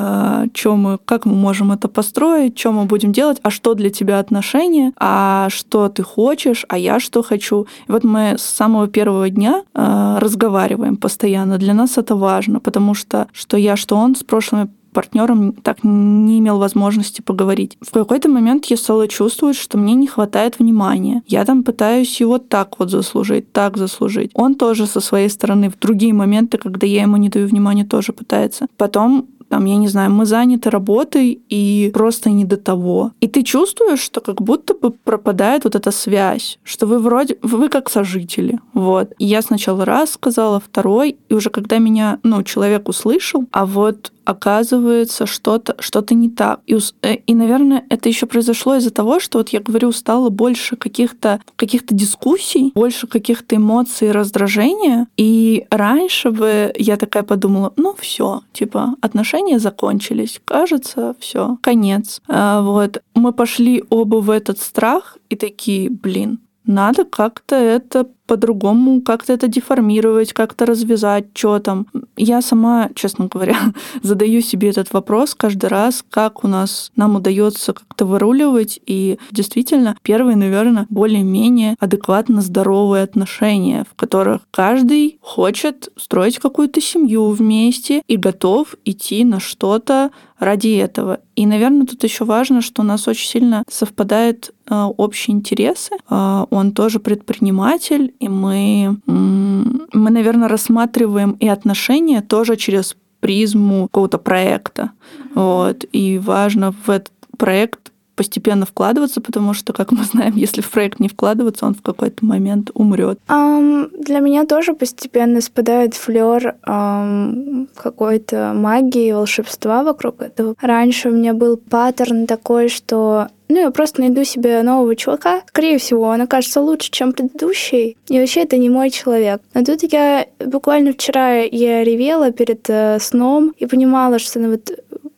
чё 0.54 0.76
мы, 0.76 0.98
как 1.04 1.26
мы 1.26 1.34
можем 1.34 1.72
это 1.72 1.88
построить, 1.88 2.58
что 2.58 2.72
мы 2.74 2.84
будем 2.84 3.12
делать, 3.12 3.38
а 3.42 3.50
что 3.50 3.74
для 3.74 3.90
тебя 3.90 4.18
отношения, 4.18 4.92
а 4.98 5.48
что 5.50 5.88
ты 5.88 6.02
хочешь, 6.02 6.64
а 6.68 6.78
я 6.78 7.00
что 7.00 7.22
хочу. 7.22 7.66
И 7.88 7.92
вот 7.92 8.04
мы 8.04 8.36
с 8.38 8.42
самого 8.42 8.88
первого 8.88 9.30
дня 9.30 9.62
а, 9.74 10.18
разговариваем 10.20 10.96
постоянно. 10.96 11.58
Для 11.58 11.74
нас 11.74 11.98
это 11.98 12.16
важно, 12.16 12.60
потому 12.60 12.94
что 12.94 13.28
что 13.32 13.56
я, 13.56 13.76
что 13.76 13.96
он 13.96 14.16
с 14.16 14.22
прошлыми 14.22 14.68
партнером 14.94 15.52
так 15.52 15.78
не 15.82 16.38
имел 16.38 16.58
возможности 16.58 17.20
поговорить. 17.20 17.76
В 17.82 17.90
какой-то 17.90 18.30
момент 18.30 18.64
я 18.66 18.78
стала 18.78 19.06
чувствовать, 19.08 19.56
что 19.56 19.76
мне 19.76 19.94
не 19.94 20.06
хватает 20.06 20.58
внимания. 20.58 21.22
Я 21.26 21.44
там 21.44 21.64
пытаюсь 21.64 22.20
его 22.20 22.38
так 22.38 22.78
вот 22.78 22.90
заслужить, 22.90 23.52
так 23.52 23.76
заслужить. 23.76 24.30
Он 24.34 24.54
тоже 24.54 24.86
со 24.86 25.00
своей 25.00 25.28
стороны 25.28 25.68
в 25.68 25.78
другие 25.78 26.14
моменты, 26.14 26.56
когда 26.56 26.86
я 26.86 27.02
ему 27.02 27.16
не 27.16 27.28
даю 27.28 27.48
внимания, 27.48 27.84
тоже 27.84 28.12
пытается. 28.12 28.68
Потом 28.78 29.26
там, 29.48 29.64
я 29.64 29.76
не 29.76 29.88
знаю, 29.88 30.10
мы 30.10 30.26
заняты 30.26 30.70
работой 30.70 31.40
и 31.48 31.90
просто 31.92 32.30
не 32.30 32.44
до 32.44 32.56
того. 32.56 33.12
И 33.20 33.28
ты 33.28 33.42
чувствуешь, 33.42 34.00
что 34.00 34.20
как 34.20 34.42
будто 34.42 34.74
бы 34.74 34.90
пропадает 34.90 35.64
вот 35.64 35.74
эта 35.74 35.90
связь, 35.90 36.58
что 36.64 36.86
вы 36.86 36.98
вроде, 36.98 37.36
вы 37.42 37.68
как 37.68 37.90
сожители, 37.90 38.60
вот. 38.72 39.12
И 39.18 39.24
я 39.26 39.42
сначала 39.42 39.84
раз 39.84 40.12
сказала, 40.12 40.60
второй, 40.60 41.16
и 41.28 41.34
уже 41.34 41.50
когда 41.50 41.78
меня, 41.78 42.18
ну, 42.22 42.42
человек 42.42 42.88
услышал, 42.88 43.44
а 43.52 43.66
вот 43.66 44.12
оказывается 44.24 45.26
что-то 45.26 45.76
что 45.78 46.04
не 46.14 46.30
так. 46.30 46.60
И, 46.66 46.76
э, 47.02 47.14
и, 47.14 47.34
наверное, 47.34 47.84
это 47.88 48.08
еще 48.08 48.26
произошло 48.26 48.76
из-за 48.76 48.90
того, 48.90 49.20
что 49.20 49.38
вот 49.38 49.50
я 49.50 49.60
говорю, 49.60 49.92
стало 49.92 50.30
больше 50.30 50.76
каких-то 50.76 51.40
каких 51.56 51.86
дискуссий, 51.86 52.72
больше 52.74 53.06
каких-то 53.06 53.56
эмоций, 53.56 54.12
раздражения. 54.12 55.08
И 55.16 55.66
раньше 55.70 56.30
бы 56.30 56.72
я 56.76 56.96
такая 56.96 57.22
подумала, 57.22 57.72
ну 57.76 57.94
все, 57.98 58.42
типа 58.52 58.94
отношения 59.00 59.58
закончились, 59.58 60.40
кажется, 60.44 61.14
все, 61.18 61.58
конец. 61.62 62.20
А, 62.28 62.62
вот 62.62 63.02
мы 63.14 63.32
пошли 63.32 63.84
оба 63.90 64.16
в 64.16 64.30
этот 64.30 64.58
страх 64.58 65.18
и 65.30 65.36
такие, 65.36 65.90
блин, 65.90 66.38
надо 66.66 67.04
как-то 67.04 67.56
это 67.56 68.08
по-другому 68.26 69.02
как-то 69.02 69.32
это 69.32 69.48
деформировать, 69.48 70.32
как-то 70.32 70.66
развязать, 70.66 71.26
что 71.34 71.58
там. 71.58 71.86
Я 72.16 72.42
сама, 72.42 72.90
честно 72.94 73.26
говоря, 73.26 73.56
задаю 74.02 74.40
себе 74.40 74.70
этот 74.70 74.92
вопрос 74.92 75.34
каждый 75.34 75.66
раз, 75.66 76.04
как 76.08 76.44
у 76.44 76.48
нас 76.48 76.90
нам 76.96 77.16
удается 77.16 77.72
как-то 77.72 78.06
выруливать. 78.06 78.80
И 78.86 79.18
действительно, 79.30 79.96
первые, 80.02 80.36
наверное, 80.36 80.86
более-менее 80.88 81.76
адекватно 81.78 82.40
здоровые 82.40 83.04
отношения, 83.04 83.84
в 83.90 83.94
которых 83.94 84.42
каждый 84.50 85.18
хочет 85.20 85.90
строить 85.96 86.38
какую-то 86.38 86.80
семью 86.80 87.28
вместе 87.30 88.02
и 88.06 88.16
готов 88.16 88.74
идти 88.84 89.24
на 89.24 89.40
что-то 89.40 90.10
ради 90.38 90.76
этого. 90.76 91.20
И, 91.36 91.46
наверное, 91.46 91.86
тут 91.86 92.04
еще 92.04 92.24
важно, 92.24 92.60
что 92.60 92.82
у 92.82 92.84
нас 92.84 93.08
очень 93.08 93.28
сильно 93.28 93.64
совпадают 93.68 94.52
э, 94.68 94.74
общие 94.96 95.34
интересы. 95.34 95.96
Э, 96.08 96.44
он 96.50 96.72
тоже 96.72 97.00
предприниматель, 97.00 98.13
и 98.20 98.28
мы, 98.28 98.96
мы, 99.06 100.10
наверное, 100.10 100.48
рассматриваем 100.48 101.32
и 101.40 101.48
отношения 101.48 102.20
тоже 102.20 102.56
через 102.56 102.96
призму 103.20 103.88
какого-то 103.88 104.18
проекта. 104.18 104.90
Вот. 105.34 105.84
И 105.92 106.18
важно 106.18 106.72
в 106.72 106.90
этот 106.90 107.12
проект 107.38 107.92
постепенно 108.14 108.66
вкладываться, 108.66 109.20
потому 109.20 109.54
что, 109.54 109.72
как 109.72 109.92
мы 109.92 110.04
знаем, 110.04 110.32
если 110.36 110.60
в 110.60 110.70
проект 110.70 111.00
не 111.00 111.08
вкладываться, 111.08 111.66
он 111.66 111.74
в 111.74 111.82
какой-то 111.82 112.24
момент 112.24 112.70
умрет. 112.74 113.18
Um, 113.28 113.90
для 113.98 114.20
меня 114.20 114.46
тоже 114.46 114.74
постепенно 114.74 115.40
спадает 115.40 115.94
флер 115.94 116.56
um, 116.66 117.68
какой-то 117.74 118.52
магии, 118.54 119.12
волшебства 119.12 119.84
вокруг 119.84 120.22
этого. 120.22 120.54
Раньше 120.60 121.10
у 121.10 121.12
меня 121.12 121.34
был 121.34 121.56
паттерн 121.56 122.26
такой, 122.26 122.68
что 122.68 123.28
ну, 123.48 123.60
я 123.60 123.70
просто 123.70 124.00
найду 124.00 124.24
себе 124.24 124.62
нового 124.62 124.96
чувака. 124.96 125.42
Скорее 125.48 125.78
всего, 125.78 126.04
он 126.04 126.20
окажется 126.22 126.60
лучше, 126.60 126.90
чем 126.90 127.12
предыдущий. 127.12 127.96
И 128.08 128.18
вообще, 128.18 128.42
это 128.42 128.56
не 128.56 128.70
мой 128.70 128.90
человек. 128.90 129.42
Но 129.52 129.62
тут 129.64 129.82
я 129.92 130.26
буквально 130.38 130.92
вчера 130.92 131.34
я 131.34 131.84
ревела 131.84 132.32
перед 132.32 132.68
э, 132.68 132.98
сном 133.00 133.54
и 133.58 133.66
понимала, 133.66 134.18
что 134.18 134.40
ну, 134.40 134.52
вот 134.52 134.70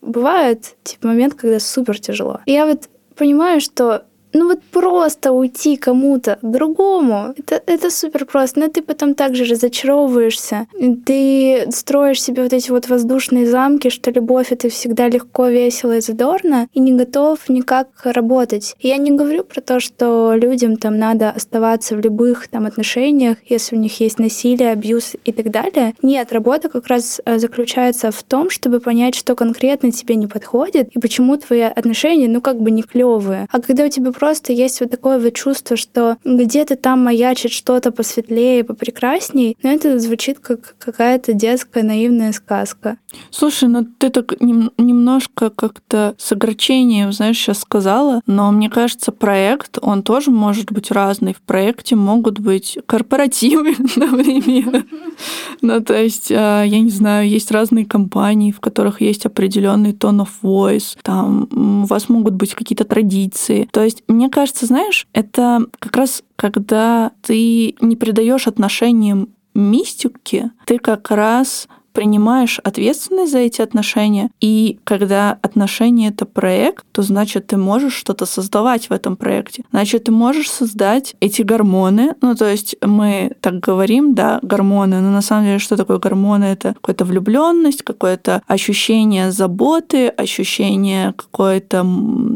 бывает 0.06 0.76
типа 0.82 1.08
момент, 1.08 1.34
когда 1.34 1.60
супер 1.60 1.98
тяжело. 1.98 2.40
И 2.46 2.52
я 2.52 2.66
вот 2.66 2.88
понимаю, 3.16 3.60
что 3.60 4.04
ну 4.37 4.49
вот 4.49 4.62
просто 4.62 5.33
уйти 5.33 5.77
кому-то 5.77 6.38
другому, 6.42 7.35
это, 7.37 7.62
это 7.66 7.90
супер 7.90 8.27
просто. 8.27 8.61
Но 8.61 8.68
ты 8.68 8.83
потом 8.83 9.14
также 9.14 9.44
разочаровываешься. 9.44 10.66
Ты 11.05 11.66
строишь 11.70 12.22
себе 12.22 12.42
вот 12.42 12.53
эти 12.53 12.70
вот 12.70 12.88
воздушные 12.88 13.46
замки, 13.46 13.88
что 13.88 14.11
любовь 14.11 14.53
это 14.53 14.68
всегда 14.68 15.09
легко, 15.09 15.49
весело 15.49 15.96
и 15.96 16.01
задорно, 16.01 16.68
и 16.75 16.81
не 16.81 16.92
готов 16.92 17.49
никак 17.49 17.88
работать. 18.05 18.77
Я 18.81 18.99
не 18.99 19.11
говорю 19.11 19.42
про 19.42 19.61
то, 19.61 19.81
что 19.81 20.35
людям 20.35 20.77
там 20.77 20.99
надо 20.99 21.31
оставаться 21.31 21.96
в 21.96 22.01
любых 22.01 22.49
там 22.49 22.66
отношениях, 22.66 23.38
если 23.49 23.77
у 23.77 23.79
них 23.79 24.01
есть 24.01 24.18
насилие, 24.18 24.72
абьюз 24.72 25.16
и 25.25 25.33
так 25.33 25.51
далее. 25.51 25.94
Нет, 26.03 26.33
работа 26.33 26.68
как 26.68 26.88
раз 26.88 27.20
э, 27.25 27.38
заключается 27.38 28.11
в 28.11 28.22
том, 28.22 28.51
чтобы 28.51 28.81
понять, 28.81 29.14
что 29.14 29.35
конкретно 29.35 29.92
тебе 29.92 30.14
не 30.16 30.27
подходит, 30.27 30.94
и 30.94 31.01
почему 31.01 31.37
твои 31.38 31.62
отношения, 31.62 32.29
ну, 32.29 32.42
как 32.42 32.61
бы 32.61 32.70
не 32.70 32.83
клевые. 32.83 33.49
А 33.51 33.61
когда 33.61 33.85
у 33.85 33.88
тебя 33.88 34.12
просто 34.12 34.25
просто 34.26 34.52
есть 34.52 34.80
вот 34.80 34.90
такое 34.90 35.20
вот 35.20 35.34
чувство, 35.34 35.76
что 35.76 36.16
где-то 36.24 36.74
там 36.74 37.04
маячит 37.04 37.52
что-то 37.52 37.92
посветлее, 37.92 38.64
попрекрасней, 38.64 39.56
но 39.62 39.70
это 39.70 40.00
звучит 40.00 40.40
как 40.40 40.74
какая-то 40.80 41.32
детская 41.32 41.84
наивная 41.84 42.32
сказка. 42.32 42.98
Слушай, 43.30 43.68
ну 43.68 43.84
ты 43.84 44.10
так 44.10 44.40
нем- 44.40 44.72
немножко 44.78 45.50
как-то 45.50 46.16
с 46.18 46.32
огорчением, 46.32 47.12
знаешь, 47.12 47.38
сейчас 47.38 47.60
сказала, 47.60 48.20
но 48.26 48.50
мне 48.50 48.68
кажется, 48.68 49.12
проект, 49.12 49.78
он 49.80 50.02
тоже 50.02 50.32
может 50.32 50.72
быть 50.72 50.90
разный. 50.90 51.32
В 51.32 51.40
проекте 51.40 51.94
могут 51.94 52.40
быть 52.40 52.78
корпоративы, 52.86 53.76
например. 53.94 54.86
Ну, 55.62 55.81
то 55.81 55.94
есть, 55.94 56.31
а, 56.31 56.62
я 56.62 56.81
не 56.81 56.90
знаю, 56.90 57.29
есть 57.29 57.50
разные 57.50 57.87
компании, 57.87 58.52
в 58.52 58.61
которых 58.61 59.00
есть 59.00 59.26
определенный 59.26 59.92
tone 59.92 60.26
of 60.26 60.29
voice, 60.42 60.96
там 61.02 61.48
у 61.50 61.87
вас 61.87 62.09
могут 62.09 62.35
быть 62.35 62.55
какие-то 62.55 62.85
традиции. 62.85 63.68
То 63.72 63.83
есть, 63.83 64.02
мне 64.07 64.29
кажется, 64.29 64.66
знаешь, 64.66 65.07
это 65.12 65.64
как 65.79 65.96
раз 65.96 66.22
когда 66.37 67.12
ты 67.22 67.74
не 67.81 67.96
придаешь 67.96 68.46
отношениям 68.46 69.31
мистики, 69.55 70.50
ты 70.66 70.79
как 70.79 71.11
раз 71.11 71.66
принимаешь 71.96 72.61
ответственность 72.62 73.32
за 73.32 73.38
эти 73.38 73.62
отношения, 73.62 74.30
и 74.38 74.78
когда 74.85 75.38
отношения— 75.40 76.09
это 76.11 76.26
проект, 76.26 76.85
то 76.92 77.00
значит, 77.00 77.46
ты 77.46 77.56
можешь 77.56 77.94
что-то 77.94 78.26
создавать 78.26 78.90
в 78.90 78.92
этом 78.92 79.16
проекте. 79.16 79.64
Значит, 79.70 80.04
ты 80.04 80.12
можешь 80.12 80.50
создать 80.50 81.16
эти 81.20 81.40
гормоны. 81.40 82.14
Ну, 82.20 82.35
то 82.35 82.50
есть 82.50 82.76
мы 82.82 83.32
так 83.40 83.61
говорим, 83.61 84.14
да, 84.14 84.40
гормоны, 84.42 85.00
но 85.00 85.11
на 85.11 85.22
самом 85.22 85.46
деле 85.46 85.59
что 85.59 85.78
такое 85.78 85.96
гормоны? 85.96 86.44
Это 86.44 86.74
какая-то 86.74 87.06
влюбленность, 87.06 87.82
какое-то 87.82 88.42
ощущение 88.46 89.32
заботы, 89.32 90.09
ощущение 90.09 91.14
какой-то 91.14 91.78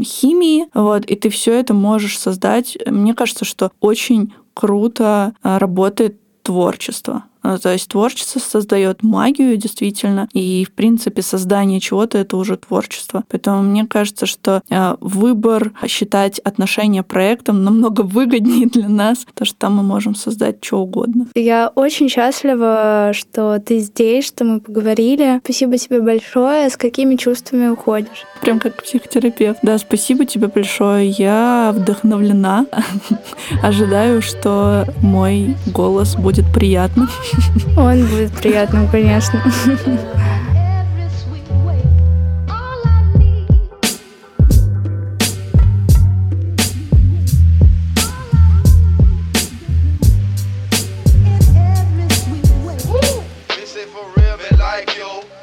химии, 0.02 0.68
вот, 0.72 1.04
и 1.04 1.16
ты 1.16 1.28
все 1.28 1.52
это 1.52 1.74
можешь 1.74 2.18
создать. 2.18 2.78
Мне 2.86 3.12
кажется, 3.12 3.44
что 3.44 3.72
очень 3.80 4.32
круто 4.54 5.34
а, 5.42 5.58
работает 5.58 6.16
творчество. 6.42 7.24
Ну, 7.42 7.58
то 7.58 7.72
есть 7.72 7.88
творчество 7.88 8.38
создает 8.38 9.02
магию 9.02 9.56
действительно, 9.56 10.28
и 10.32 10.64
в 10.64 10.72
принципе 10.72 11.22
создание 11.22 11.80
чего-то 11.80 12.18
это 12.18 12.36
уже 12.36 12.56
творчество. 12.56 13.24
Поэтому 13.28 13.62
мне 13.62 13.86
кажется, 13.86 14.26
что 14.26 14.62
э, 14.68 14.96
выбор 15.00 15.72
считать 15.86 16.38
отношения 16.40 17.02
проектом 17.02 17.64
намного 17.64 18.00
выгоднее 18.02 18.66
для 18.66 18.88
нас, 18.88 19.18
потому 19.24 19.46
что 19.46 19.56
там 19.56 19.76
мы 19.76 19.82
можем 19.82 20.14
создать 20.14 20.64
что 20.64 20.80
угодно. 20.80 21.26
Я 21.34 21.72
очень 21.74 22.08
счастлива, 22.08 23.12
что 23.14 23.58
ты 23.58 23.78
здесь, 23.78 24.26
что 24.26 24.44
мы 24.44 24.60
поговорили. 24.60 25.40
Спасибо 25.44 25.78
тебе 25.78 26.00
большое. 26.00 26.68
С 26.68 26.76
какими 26.76 27.16
чувствами 27.16 27.68
уходишь? 27.68 28.24
Прям 28.40 28.58
как 28.58 28.82
психотерапевт. 28.82 29.58
Да, 29.62 29.78
спасибо 29.78 30.24
тебе 30.24 30.48
большое. 30.48 31.08
Я 31.08 31.72
вдохновлена. 31.74 32.66
Ожидаю, 33.62 34.22
что 34.22 34.86
мой 35.02 35.56
голос 35.66 36.16
будет 36.16 36.44
приятным. 36.54 37.08
Он 37.76 38.06
будет 38.06 38.32
приятным, 38.32 38.88
конечно. 38.88 39.42